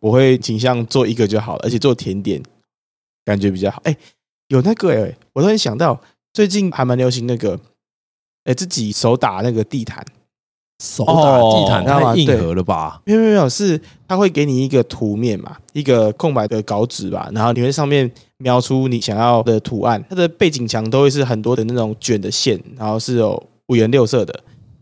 [0.00, 2.42] 我会倾向做一个就好了，而且做甜点
[3.24, 3.80] 感觉比较好。
[3.84, 3.96] 哎、
[4.48, 5.98] 有那个哎、我突然想到，
[6.34, 7.58] 最近还蛮流行那个，
[8.44, 10.04] 哎、自己手打那个地毯。
[10.82, 13.00] 手打地毯太硬核了吧？
[13.04, 24.38] 没有没有没有，是它会给你一个图面嘛，一个空白的稿纸吧，然后你会上面描出你想要的图案，它的背景墙都会是很多的那种卷的线，然后是有五颜六色的，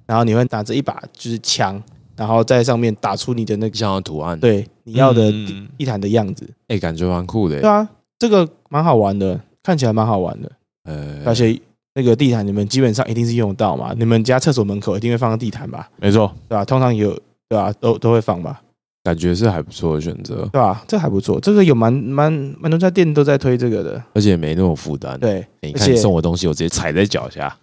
[0.06, 1.80] 然后你会拿着一把就是枪，
[2.16, 5.30] 然后在上面打出你的那个想要图案，，对你要的
[5.76, 6.48] 地毯的样子。
[6.68, 7.68] 哎，感觉蛮酷的对。
[7.68, 7.88] 啊，
[8.18, 10.50] 这个蛮好玩的，看起来蛮好玩的，
[10.84, 11.60] 呃，而且
[11.94, 17.10] 那个地毯你们基本上一定是用得到嘛，你们家厕所门口一定会放个地毯吧，没错，对吧、通常有
[17.48, 18.62] 对吧、都都会放吧。
[19.04, 20.84] 感觉是还不错的选择，对吧？
[20.86, 24.02] 这还不错，这个有蛮蛮蛮多家店都在推这个的。
[24.14, 25.18] 而且没那么负担。
[25.18, 27.58] 对，欸你看送我东西，我直接踩在脚下。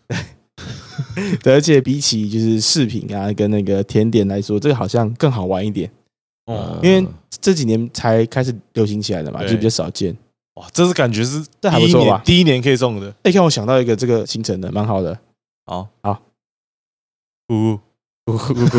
[1.42, 5.90] 对，而且比起就是饰品啊跟那个甜点来说，这个好像更好玩一点。
[6.48, 7.08] 哦嗯因为
[7.40, 10.14] 这几年才开始流行起来的嘛，就比较少见。
[10.60, 12.22] 哇，这是感觉是这还不错吧？
[12.26, 15.18] 第一年可以送的，哎，看我想到一个这个行程的，蛮好的。
[15.66, 15.88] 好。
[16.04, 16.22] 好，
[17.48, 17.80] 呜，
[18.26, 18.78] 咕咕咕咕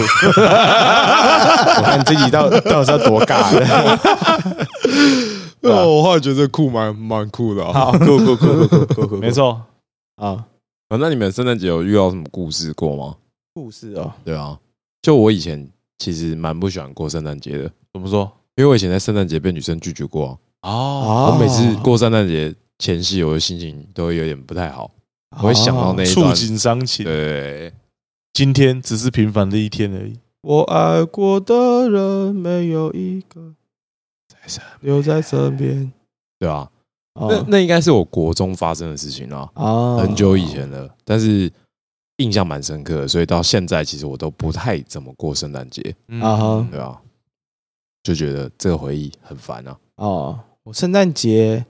[1.79, 3.61] 我看这集到到底是要多尬的。
[5.63, 7.65] 对啊我后来觉得酷，蛮蛮酷的。
[7.73, 9.63] 好，咕咕咕咕咕咕咕， 没错，
[10.17, 10.45] 啊。
[10.89, 13.17] 啊，那你们圣诞节有遇到什么故事过吗？
[13.55, 14.59] 故事哦，对啊，
[15.01, 15.67] 就我以前
[15.99, 18.31] 其实蛮不喜欢过圣诞节的，怎么说？
[18.57, 24.91] 因为我以前在圣诞节被女生拒绝过啊、哦，哦我每次过圣诞节前夕，我的心情都会有点不太好，
[25.31, 26.35] 我会想到那一触段。
[26.35, 27.05] 景伤情。
[27.05, 27.73] 对，
[28.33, 30.19] 今天只是平凡的一天而已。
[30.43, 33.55] 我爱过的人没有一个
[34.81, 35.93] 留在身边。
[36.39, 36.71] 对啊，
[37.15, 37.29] 哦。
[37.31, 41.53] 那那应该是我国中发生的事情啊，啊很久以前了，但是
[42.17, 46.21] 印象蛮深刻的，所以到现在其实我都不太怎么过圣诞节，嗯。
[46.23, 46.69] 啊哈。
[46.71, 46.99] 对啊，
[48.03, 49.77] 就觉得这个回忆很烦啊。
[49.97, 51.65] 哦，我圣诞节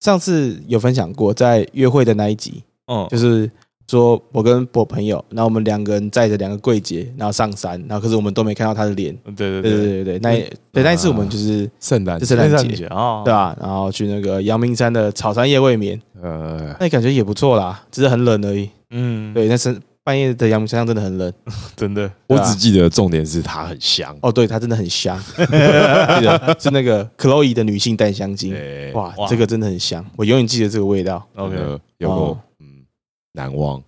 [0.00, 3.50] 上次有分享过，在约会的那一集，嗯，就是
[3.88, 9.14] 说我跟我朋友，然后我们两个人载着两个柜姐，然后上山，然后可是我们都没看到他的脸。
[9.36, 13.56] 对对对对对对，那一对那一次我们就是圣诞就圣诞圣节诞节啊，对吧？
[13.60, 18.70] 然后去那个阳明山的草山夜未眠，呃，那感觉也不错啦，只是很冷而已。
[18.90, 21.32] 嗯，对，但是半夜的阳明山上真的很冷。
[21.76, 24.16] 真的，我只记得重点是它很香。
[24.22, 28.50] 哦，对，它真的很香， 记得是那个 Chloe 的女性淡香精。
[28.50, 31.26] 对，哇哇，这个真的很香，我永远记得这个味道。
[31.36, 32.08] OK，呃有？
[32.08, 32.40] 过哦。
[32.60, 32.84] 嗯。
[33.32, 33.82] 难忘。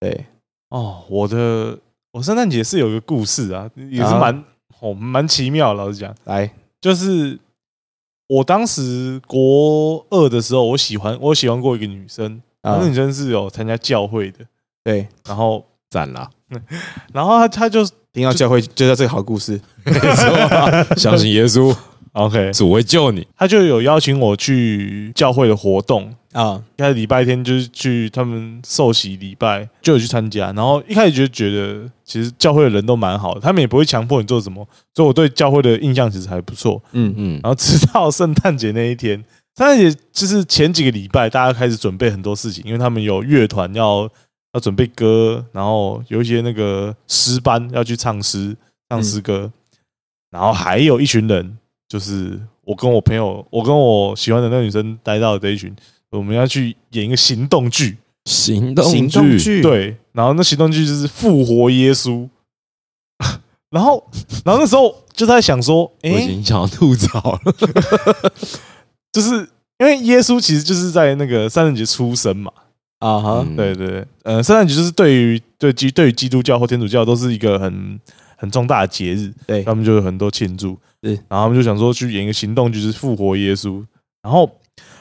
[0.00, 0.24] 对，
[0.70, 1.78] 哦，我的
[2.12, 4.18] 我圣诞节是有个故事啊，也是啊。
[4.18, 4.44] 蛮
[4.80, 5.74] 哦蛮奇妙。
[5.74, 6.50] 老实讲，来，
[6.80, 7.38] 就是
[8.28, 12.78] 我当时国二的时候，我喜欢我喜欢过一个女生，啊。
[12.80, 14.38] 那女生是有参加教会的，
[14.88, 16.30] 对，然后赞啦，
[17.12, 19.60] 然后他他就听到教会就在这个好故事。
[19.84, 21.76] 没错，相信耶稣
[22.12, 23.26] ，OK，主会救你。
[23.36, 30.50] 他就有邀请我去教会的活动，啊，一开始礼拜天就是去他们受洗礼拜，就有去参加。
[30.52, 36.82] 然后一开始就觉得，其实教会的人都蛮好的，他们也不会强迫你做什么，所以我对教会的印象其实还不错。
[36.92, 39.22] 嗯嗯然后直到圣诞节那一天，
[39.54, 44.08] 圣诞节就是前几个礼拜，大家开始准备很多事情，因为他们有乐团要
[44.58, 48.56] 要准备歌，然后有一些那个诗班要去唱诗、
[48.88, 49.50] 唱诗歌，
[50.30, 51.56] 然后还有一群人，
[51.88, 55.74] 就是我跟我朋友，我跟我喜欢的那个女生待到的这一群，
[56.10, 62.28] 我们要去演一个行动剧，行动行动剧，，对，然后那行动剧就是复活耶稣。
[63.70, 64.02] 然后，
[64.46, 67.54] 然后那时候就在想说，我哎、已经想要吐槽了。
[69.12, 69.46] 就是
[69.78, 72.50] 因为耶稣其实就是在那个圣诞节出生嘛，
[72.98, 78.00] 啊哈，嗯对对对，呃，圣诞节就是对于对基对于基督教或天主教都是一个很
[78.36, 83.84] 很重大的节日，对他们就有很多庆祝，对然后他们就想说去演一个行动，就是复活耶稣，
[84.22, 84.50] 然后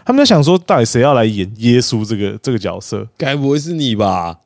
[0.05, 3.07] 他们在想说，到底谁要来演耶稣这个这个角色？
[3.17, 4.39] 该不会是你吧？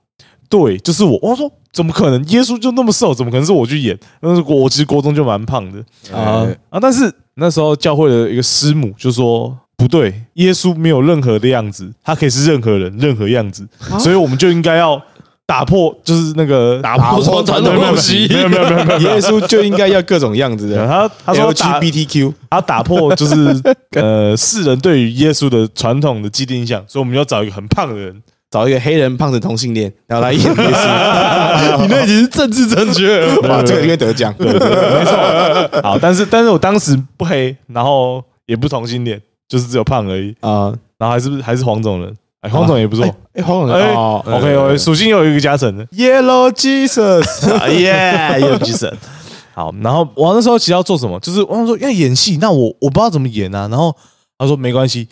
[0.49, 1.19] 对，就是我。
[1.21, 2.21] 我说怎么可能？
[2.27, 3.97] 耶稣就那么瘦，怎么可能是我去演？
[4.21, 5.79] 那是我其实国中就蛮胖的，
[6.11, 15.01] 啊呃啊，但是那时候教会的一个师母就说不对，耶稣没有任何的样子，他可以是任何人、任何样子，啊所以我们就应该要
[15.47, 20.87] 打破就是那个打破传统东西没有没有没有耶稣就应该要各种样子的。
[20.87, 23.59] 他他说打 LGBTQ 他打破就是
[23.99, 28.21] 呃世人对于耶稣的传统的既定印象，所以我们要找一个很胖的人，
[28.51, 33.41] 找一个黑人胖子同性恋，然后来演耶稣， 你那已经是政治正确了。
[33.49, 34.33] 哇，这个应该得奖。
[34.37, 35.81] 没错。
[35.81, 39.21] 好，但是但是我当时不黑，然后也不同性恋，
[39.51, 43.05] 就是只有胖而已，啊，然后还是不是还是黄种人，哎，黄种人也不错。
[43.33, 47.21] 哎，黄种哎人哦 OK OK，属性又有一个加成的，，Yellow jesus
[47.67, 48.93] yellow jesus。
[49.53, 53.67] 好，然后我那时候其实要做什么，就是我想说要演戏，那我我不知道怎么演啊。
[53.67, 53.93] 然后
[54.37, 55.09] 他说没关系，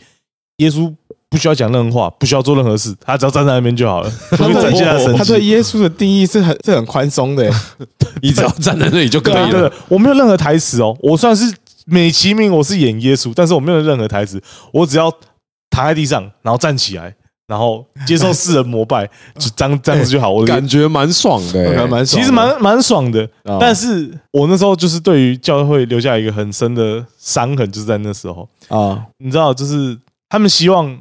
[0.59, 0.89] 耶稣
[1.29, 5.43] 不需要讲任何话，不需要做任何事，他只要站在那边就好了，就会展现他的神他对。
[5.43, 7.51] 耶稣的定义是很是很宽松的，
[8.23, 11.53] 你只要站在那里就可以了。，我没有任何台词哦，我算是
[11.89, 15.11] 美其名我是演耶稣，但是我没有任何台词，我只要
[15.69, 17.15] 躺在地上，然后站起来，
[17.47, 19.05] 然后接受世人膜拜，
[19.37, 20.31] 就这样这样子就好。
[20.31, 29.05] 我感觉蛮爽的、蛮爽其实蛮蛮爽的，哦但是我那时候就是对于教会留下一个很深的伤痕，就是在那时候，啊。
[29.17, 29.97] 你知道，就是
[30.29, 30.97] 他们希望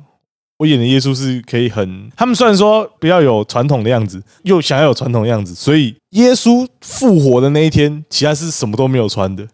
[0.59, 9.47] 我演的耶稣是可以很，他们虽然说不要有传统的样子，又想要有传统的样子，所以耶稣复活的那一天，其他是什么都没有穿的，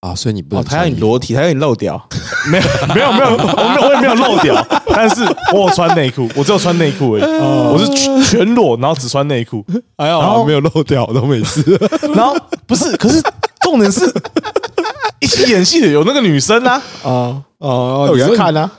[0.00, 2.00] 啊，所以你不他要你裸体，他要你露屌，
[2.50, 5.22] 没有没有没有，我没有我也没有露屌，但是
[5.54, 9.64] 我有穿内裤，我只有穿内裤而已，我是全全裸，然后只穿内裤，
[9.96, 11.62] 还好没有露屌，都没事。
[12.14, 12.36] 然后
[12.66, 13.20] 不是，可是
[13.62, 14.04] 重点是
[15.20, 17.10] 一起演戏的有那个女生啊，啊，
[17.58, 18.70] 哦我给他看啊，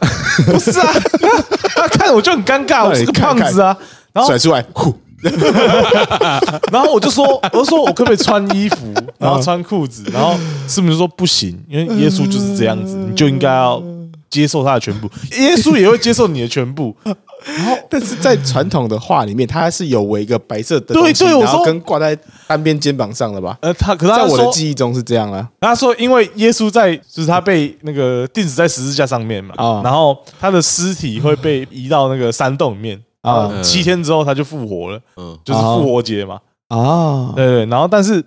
[0.45, 0.93] 不是啊，
[1.76, 3.76] 他看我就很尴尬，我是个胖子啊，
[4.13, 4.93] 然后甩出来，呼，
[6.72, 10.36] 然后我就说，我就说我可不可以穿衣服，然后穿裤子，然后
[10.68, 13.82] 师母就说不行，因为耶稣就是这样子，你就应该要
[14.30, 15.09] 接受他的全部，
[15.39, 22.15] 耶稣也会接受你的全部，然 后但是在传统的画里面，它是有围一个白色的对东西然后对我说跟挂在
[22.45, 23.57] 单边肩膀上的吧？
[23.61, 33.01] 呃，他可是在我的，记忆中是这样啊，他说因为耶稣在就是他被那个钉死在十字架上面嘛，啊然后他的尸体会被移到那个山洞里面。
[33.28, 36.39] 啊啊，七天之后他就复活了，嗯，就是复活节嘛。
[36.69, 38.21] 啊，对对，然后但是，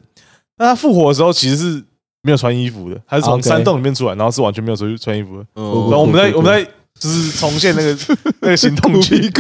[0.56, 1.84] 但他复活的时候其实是
[2.22, 5.46] 没有穿衣服的，他是从山洞里面出来，然后是完全没有穿穿衣服的。
[5.56, 6.64] 嗯然后我们在我们在
[6.98, 7.96] 就是重现那个
[8.40, 9.30] 那个行动剧，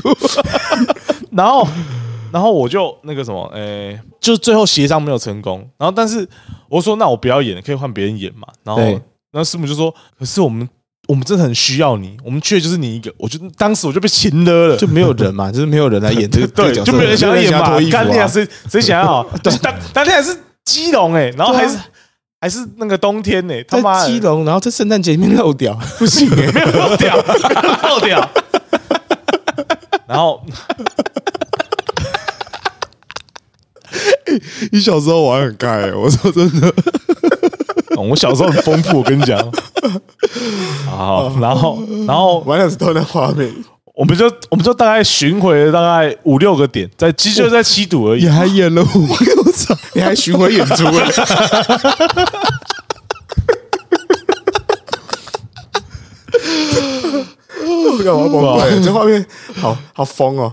[1.32, 1.66] 然后
[2.32, 5.66] 然后我就那个什么，哎，就最后协商没有成功。
[5.76, 6.26] 然后但是
[6.68, 8.46] 我说那我不要演了，可以换别人演嘛。
[8.64, 10.68] 然后对然后师母就说，可是我们
[11.10, 13.12] 我们真的很需要你，我们缺的就是你一个。
[13.18, 19.28] 我就当时我就被擒了了，就没有人嘛， 就是没有人来演这个这对，就没有人想要演嘛脱衣，服干你啊，啊，谁谁想要？
[19.42, 19.52] 当
[19.92, 21.76] 当天还是基隆哎，然后还是
[22.40, 27.16] 还是那个冬天呢，他妈基隆，然后在圣诞节里面漏掉，不行 哎，没有漏掉，
[27.88, 28.30] 漏掉。
[30.06, 30.40] 然后
[34.70, 36.72] 你小时候玩很开、我说真的，
[37.96, 39.38] 哦我小时候很丰富，我跟你讲。
[40.86, 43.52] 好，然后然后完了都那画面，
[43.94, 48.28] 我们就我们就大概巡回了大概五六个点，在其实就在七堵而已你。
[48.28, 50.92] 还演了五六场，你还巡回演出了，
[58.02, 58.82] 干嘛崩溃？
[58.82, 59.26] 这画面
[59.56, 60.50] 好好疯哦！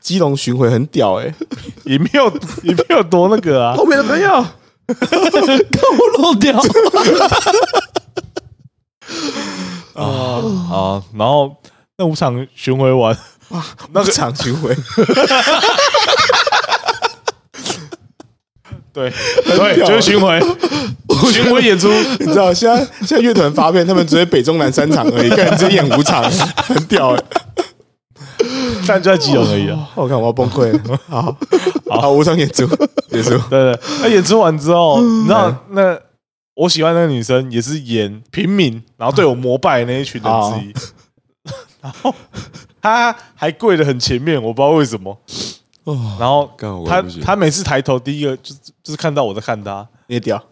[0.00, 1.34] 基隆巡回很屌哎，
[1.84, 4.46] 也没有也没有多那个啊，后面的朋友
[5.98, 6.58] 我漏掉。
[9.94, 10.04] 啊
[10.68, 11.02] 好！
[11.16, 11.56] 然后
[11.96, 13.16] 那五场巡回完，
[13.92, 14.72] 那个场巡回，
[18.92, 19.12] 对
[19.44, 20.40] 对，就是巡回，
[21.32, 21.88] 巡回演出。
[22.20, 26.22] 你知道现在现在乐团发片，他们只有北中南三场而已，干直接演五场，
[26.56, 27.22] 很屌哎！
[28.86, 29.88] 但就在基隆而已啊。
[29.96, 31.36] 我看我要崩溃了，好
[31.88, 32.66] 好五场演出
[33.08, 35.98] 结束，对 对，那演出完之后，你知道那
[36.54, 40.74] 我喜欢那个女生也是演平民，然后对我膜拜那一群人之一。
[41.80, 42.14] 然后
[42.82, 45.16] 她还跪得很前面，我不知道为什么。
[46.18, 50.42] 然后干我她她每次抬头，第一个就是就是看到我在看他，你也屌，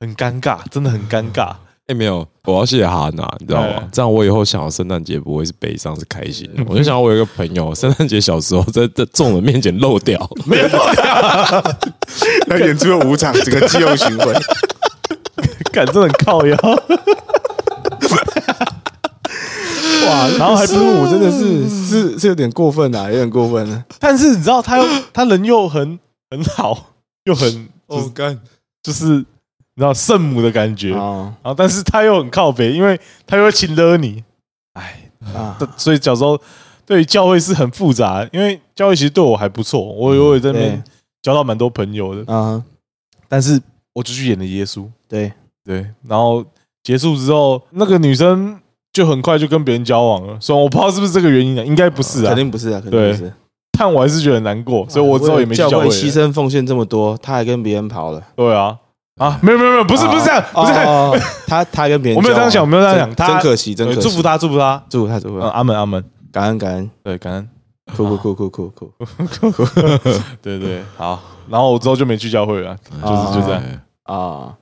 [0.00, 1.54] 很尴尬，真的很尴尬。
[1.86, 3.88] 哎、没有，我要谢谢哈娜，你知道吗哎？
[3.92, 6.48] 这样我以后想要圣诞节不会是悲伤，是开心。
[6.66, 10.68] 我就想到我有一个朋友， 圣诞节小时候在在众人面前漏掉，没有，
[12.46, 14.32] 那演出了五场，整个肌肉巡回，
[15.70, 16.56] 感真的很靠腰。
[20.06, 20.28] 哇！
[20.38, 23.84] 然后还师母真的是是是有点过分啊，有点过分了。
[23.98, 25.98] 但是你知道，他又他人又很
[26.30, 26.92] 很好，
[27.24, 28.38] 又很就是干，
[28.82, 29.24] 就是
[29.76, 30.94] 你知道圣母的感觉。
[30.94, 34.22] 啊然后但是他又很靠北，因为他又会亲勒你，
[34.74, 35.58] 哎，啊！
[35.76, 36.40] 所以小时候
[36.86, 40.84] 对于教会是很复杂，因为教会其实对我还不错，我我也在那边
[41.22, 42.62] 交到蛮多朋友的，啊，
[43.28, 43.60] 但是
[43.94, 45.32] 我就去演了耶稣，对，
[45.64, 46.44] 对，然后
[46.82, 48.60] 结束之后，那个女生
[48.92, 52.28] 就很快就跟别人交往了，虽然我不知道是不是这个原因啊，应该不是啊。
[52.28, 53.32] 肯，定不是啊，肯定不是。
[53.76, 58.78] 但我还是觉得很难过，所以我之后也没教会牺牲奉献这么多，他还跟别人跑了，对啊，
[59.16, 60.72] 啊，没有没有没有，不是不是这样，不是，
[61.46, 67.48] 他他跟别人， 我没有这样想我没有这样想真他真可惜，真可惜，祝福他，祝福他，祝福他，祝福嗯，他，阿门阿门，感恩感恩，对，感恩，
[67.96, 68.92] 酷酷酷酷酷酷，
[70.42, 73.62] 对对，好，然后我之后就没去教会了，就是就这样。
[74.04, 74.54] 啊。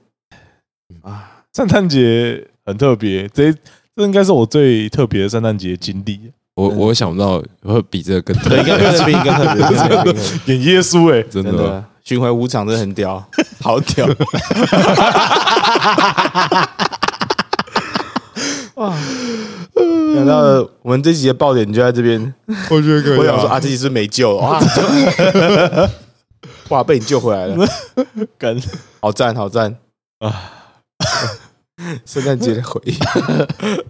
[1.01, 3.51] 啊，圣诞节很特别，这
[3.95, 6.31] 这应该是我最特别的圣诞节经历。
[6.55, 10.13] 我我想不到会比这个更，特别，应该特别，应该特别，
[10.53, 13.25] 演耶稣哎、真的巡回五场真的很屌，
[13.61, 14.05] 好屌！
[18.75, 18.93] 哇！
[20.15, 22.33] 想到了我们这集的爆点就在这边，
[22.69, 24.59] 我觉得可我想说啊，这集是没救了哇！
[26.69, 27.67] 哇，被你救回来了，
[28.37, 28.61] 跟
[28.99, 29.75] 好赞，好赞！
[30.19, 30.51] 啊，
[32.05, 32.97] 圣诞节的回忆，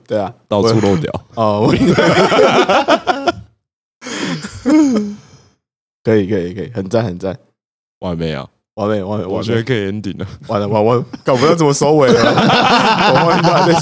[0.07, 1.11] 对啊，到处漏掉。
[1.35, 1.69] 哦，我
[6.03, 7.35] 可以，可以，可以，很赞，很赞！
[8.03, 9.37] 我还没有，完美，完美，完美！
[9.37, 10.27] 我觉得可以 ending 了。
[10.47, 12.19] 完了，完了，搞不到怎么收尾了。
[12.19, 13.81] 我完蛋了，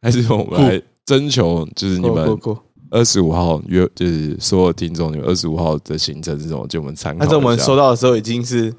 [0.00, 2.56] 还是我们来征求，就是你们酷！
[2.90, 6.64] 二十五号约，就是所有听众，你们二十五号的行程是什么？
[6.68, 7.18] 就我们参考。
[7.18, 8.72] 但是我们收到的时候已经是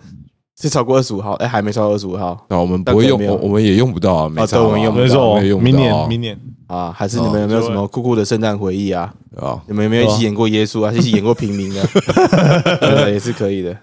[0.61, 6.39] 是超过二十五号，哎，还没超过二十五号啊，我们不会用，我我们也用不到啊，没错啊对我们用不到没错明年明年
[6.73, 6.91] 啊？
[6.95, 9.13] 还是你们有没有什么酷酷的圣诞回忆啊？
[9.37, 10.91] 啊，你们有没有一起演过耶稣啊？
[10.93, 11.83] 一起演过平民的？
[12.81, 13.77] 对，也是可以的。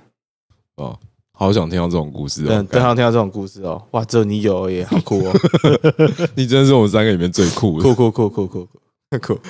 [0.76, 0.98] 哦，
[1.32, 2.66] 好想听到这种故事对，哦。
[2.70, 5.32] 对，好听到这种故事哦，哇，只有你有而已，好酷哦，
[6.34, 7.82] 你真的是我们三个里面最酷的。
[7.82, 8.68] 酷酷酷酷酷
[9.10, 9.40] 酷酷。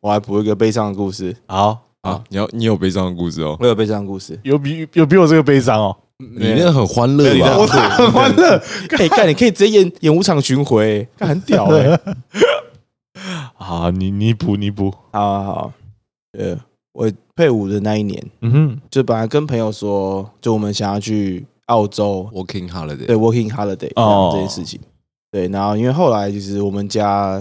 [0.00, 2.22] 我还补一个悲伤的故事，好，啊！
[2.30, 7.66] 你要你有悲伤的故事哦，我有悲伤的故事，有比有比我这个悲伤哦，你那个很欢乐吧？
[7.96, 8.62] 很欢乐
[8.98, 11.98] 哎，干，你可以直接演演五场巡回，干很屌哎。
[13.58, 13.90] 啊！
[13.90, 15.72] 你你补你补，好好好，
[16.38, 16.58] 呃，
[16.92, 24.80] 我配伍的那一年，嗯哼，就本来跟朋友说，就我们想要去澳洲，Working holiday，对 working holiday 哦这件事情。
[25.30, 27.40] 对，然后因为后来就是我们家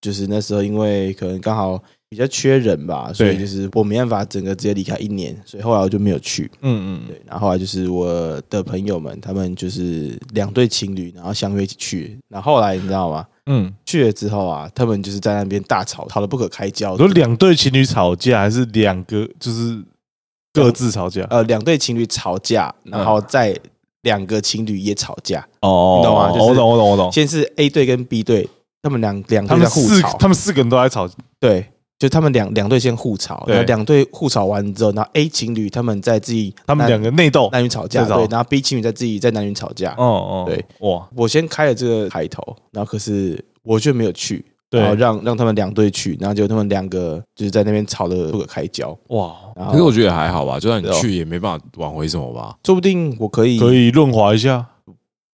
[0.00, 6.50] 就是那时候因为可能刚好比较缺人吧，所以就是我没办法整个直接离开一年，所以后来我就没有去。
[6.62, 12.18] 嗯嗯，对，然后后来就是我的朋友们，他们就是两对情侣，然后相约一起去。
[12.28, 13.26] 然后后来你知道吗？
[13.46, 16.98] 嗯，去了之后啊，他们就是在那边大吵，吵得不可开交我。
[16.98, 19.82] 说两对情侣吵架，还是两个就是
[20.52, 21.24] 各自吵架？
[21.30, 23.56] 呃，两对情侣吵架，然后再
[24.02, 25.46] 两个情侣也吵架。
[25.60, 28.48] 哦，你懂吗就是我懂我懂我懂，先是 A 队跟 B 队，
[28.82, 31.68] 他们两两他们队在互吵，四他们四个人都在吵，对，
[31.98, 37.48] 就他们两两队先互吵，然后两队互吵完之后，然后 A 情侣他们在自己他们两个内斗。
[37.52, 39.94] 男女吵架，对，然后 B 情侣在自己在男女吵架。
[39.96, 48.96] 哦哦，对，哇，我先开了这个开头，然后可是我却没有去，对然后让让他们两队去，然后结果他们两个就是在那边吵得不可开交。
[49.08, 49.34] 哇，
[49.70, 52.54] 可是我觉得还好吧，就算你去也没办法挽回什么吧。
[52.64, 54.66] 说不定我可以，可以润滑一下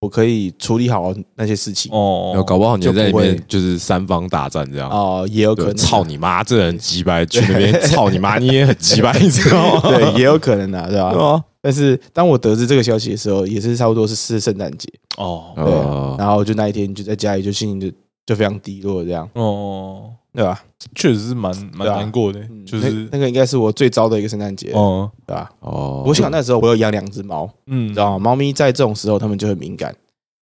[0.02, 4.90] 我可以处理好那些事情哦然后搞不好你就在里面就是三方大战这样。
[4.90, 6.42] 哦，也有可对，能，操你妈！
[6.42, 9.80] 这人鸡掰，去那边 操你妈，你也很鸡掰，你知道吗？
[9.88, 11.10] 对，也有可能啊，对吧？
[11.16, 14.88] 啊，但是当我得知这个消息的时候，也是差不多是是圣诞节，
[15.18, 17.96] 哦对，呃，然后就那一天就在家里就心情就
[18.26, 20.64] 就非常低落，这样，哦，对吧？
[20.94, 25.50] 确实是蛮蛮难过的，就是那个应该是我最糟的一个圣诞节，哦，对吧？
[25.60, 27.86] 哦，我想那时候我有养两只猫，嗯。
[27.86, 28.18] 你知，道吗？
[28.18, 29.94] 猫咪在这种时候它们就很敏感，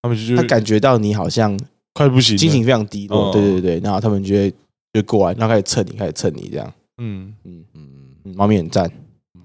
[0.02, 1.58] 它们就它感觉到你好像
[1.92, 3.32] 快不行，心情非常低落，哦。
[3.32, 4.54] 对对对，然后它们就会
[4.92, 7.88] 就过来，然后开始蹭你，开始蹭你这样，嗯，嗯嗯，
[8.24, 8.90] 嗯，猫咪很赞，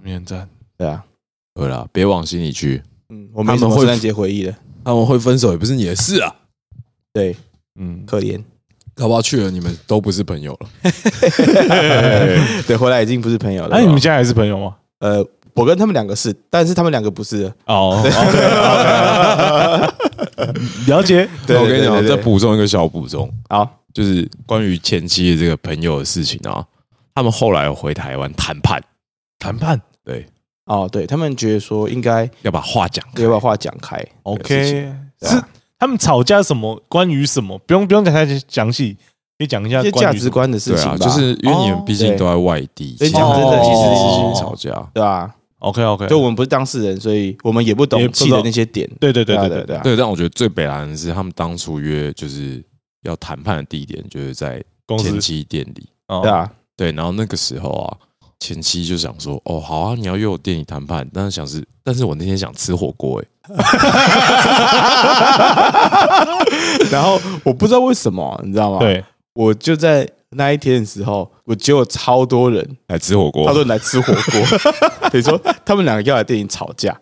[0.03, 1.03] 很赞，对啊，
[1.55, 6.33] 对了，别往心里去，嗯，我没什他们会么圣诞节回忆的，他们会分手也不是你的事啊。
[7.11, 7.35] 对，
[7.79, 8.41] 嗯，可怜，
[8.95, 10.69] 搞不好去了你们都不是朋友了。
[12.65, 14.75] 对，回来已经不是朋友了哎，，你们现在还是朋友吗？
[14.99, 15.23] 呃，
[15.53, 18.01] 我跟他们两个是，但是他们两个不是，哦
[20.87, 26.65] 了解，对我跟你讲，再补充一个小补充，啊，就是关于前妻的这个朋友的事情啊。
[27.13, 28.81] 他们后来回台湾谈判，
[29.39, 29.79] 谈判？
[30.03, 30.25] 对，
[30.65, 33.23] 哦，对他们觉得说应该要把话讲开。
[33.23, 35.35] 要把话讲开，OK，对啊。
[35.35, 35.43] 是
[35.77, 36.81] 他们吵架什么？
[36.87, 37.57] 关于什么？
[37.59, 38.95] 不用不用讲太详细，
[39.37, 44.89] 可以讲一下一些价值观的事对啊，情吧，就是因为你哦们毕竟都在外地，所以其实讲真的其实哦是吵架。
[44.93, 48.89] 对吧？OK OK，就我们不是当事人，所以我们也不也懂气不知道的那些点。
[48.99, 52.63] 对对对对啊对对，对啊，对，但我觉得最北蓝的是他们当初约就是
[53.03, 55.89] 要谈判的地点，就是在公司前妻店里。
[56.07, 57.97] 哦对啊，对，然后那个时候啊，
[58.39, 63.25] 前妻就想说，哦，好啊，你要约我店里谈判，但是想是，但是我那天想吃火锅，哎，
[66.91, 74.59] 然后我不知道为什么，你知道吗？，对，我就在那一天的时候，我结果超多人，来吃火锅超，多人来吃火锅，
[75.09, 76.95] 等于 说他们两个要来电影吵架。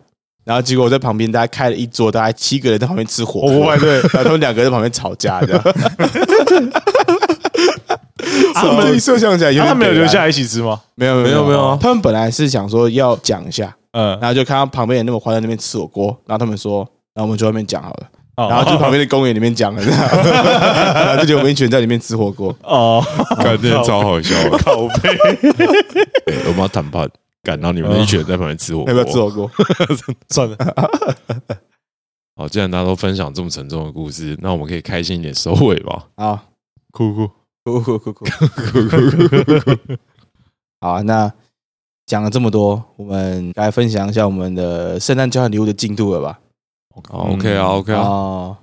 [0.44, 5.62] 然后结果我在旁边，大家开了一桌，大概七个人在旁边吃火锅，对然后他们两个在旁边吵架，这样。
[8.54, 10.80] 他们们设想起来有点啊他没有留下来一起吃吗？
[10.94, 16.78] 没有没有没有啊他们本来是想说要讲一下，嗯，然后就看到旁边人那么欢在那边吃火锅，然后他们说，
[17.14, 23.04] 然后我们去外面讲好了，然然后去旁边的公园里面讲然后就觉得我们一群人在里面吃火锅， 哦，
[23.38, 24.58] 感觉超好笑的。
[24.64, 25.16] 靠背，
[26.26, 27.08] 对我们要谈判，
[27.42, 29.50] 赶到你们一群人在旁边吃火锅，要不要吃火锅？
[30.28, 30.56] 算了，
[32.36, 36.06] 好，既然大家都分享这么沉重的故事，那我们可以开心一点收尾吧。
[37.66, 38.24] 好，哭哭，哭哭哭
[39.58, 39.96] 哭，
[40.80, 41.32] 好啊，那
[42.04, 46.38] 讲了这么多，我们该分享一下我们的圣诞交换礼物的进度了吧？
[47.08, 48.56] 好，OK 啊，OK 啊，哦，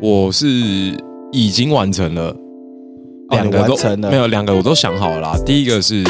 [0.00, 0.46] 我是
[1.32, 2.34] 已经完成了，
[3.28, 5.36] 两个都完成了没有，两个我都想好了啦。
[5.44, 6.02] 第一个是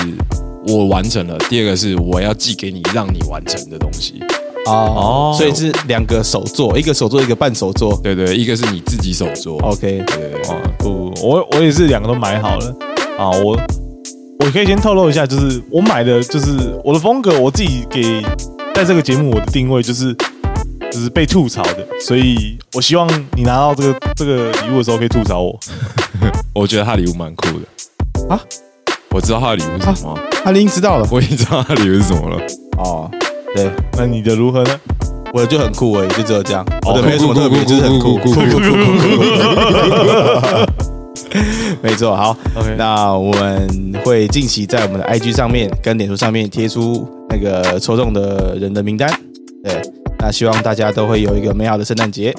[0.68, 4.22] 我完成了，第二个是我要寄给你，让你完成的东西。
[4.70, 5.32] 哦。
[5.34, 7.98] 哦，所以是两个手做，一个手做，一个半手做。
[8.02, 10.04] 对对，一个是你自己手做，OK，对。
[10.04, 12.76] 对对啊，不，我我也是两个都买好了。
[13.18, 13.58] 啊，我
[14.38, 18.22] 我可以先透露一下，就是我买的就是我的风格，我自己给
[18.74, 20.14] 在这个节目我的定位就是
[20.90, 25.58] 就是被吐槽的，所以我希望你拿到这个这个礼物的时候可以吐槽我。
[26.54, 28.34] 我觉得他礼物蛮酷的。
[28.34, 28.40] 啊。
[29.12, 31.08] 我知道他的礼物是什么，阿林知道了。
[31.10, 32.36] 我已经知道他的礼物是什么了。
[32.78, 33.10] 哦，
[33.54, 34.80] 对，那你的如何呢？
[35.32, 38.70] 我的就很酷而已，就只有这样，哦我的没什么特别，就是很酷，酷酷酷酷酷。
[41.82, 49.08] 没错，好，OK，那我们会近期在我们的 IG 上面跟脸书上面贴出那个抽中的人的名单。
[49.62, 49.80] 对，
[50.18, 52.34] 那希望大家都会有一个美好的圣诞节。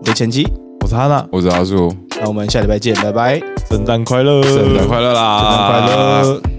[0.00, 0.44] 我是前妻，
[0.80, 3.40] 我是哈娜，我是阿树，那我们下礼拜见，拜拜，
[3.70, 5.40] 圣诞快乐，圣诞快乐啦！
[5.40, 6.53] 圣诞快乐。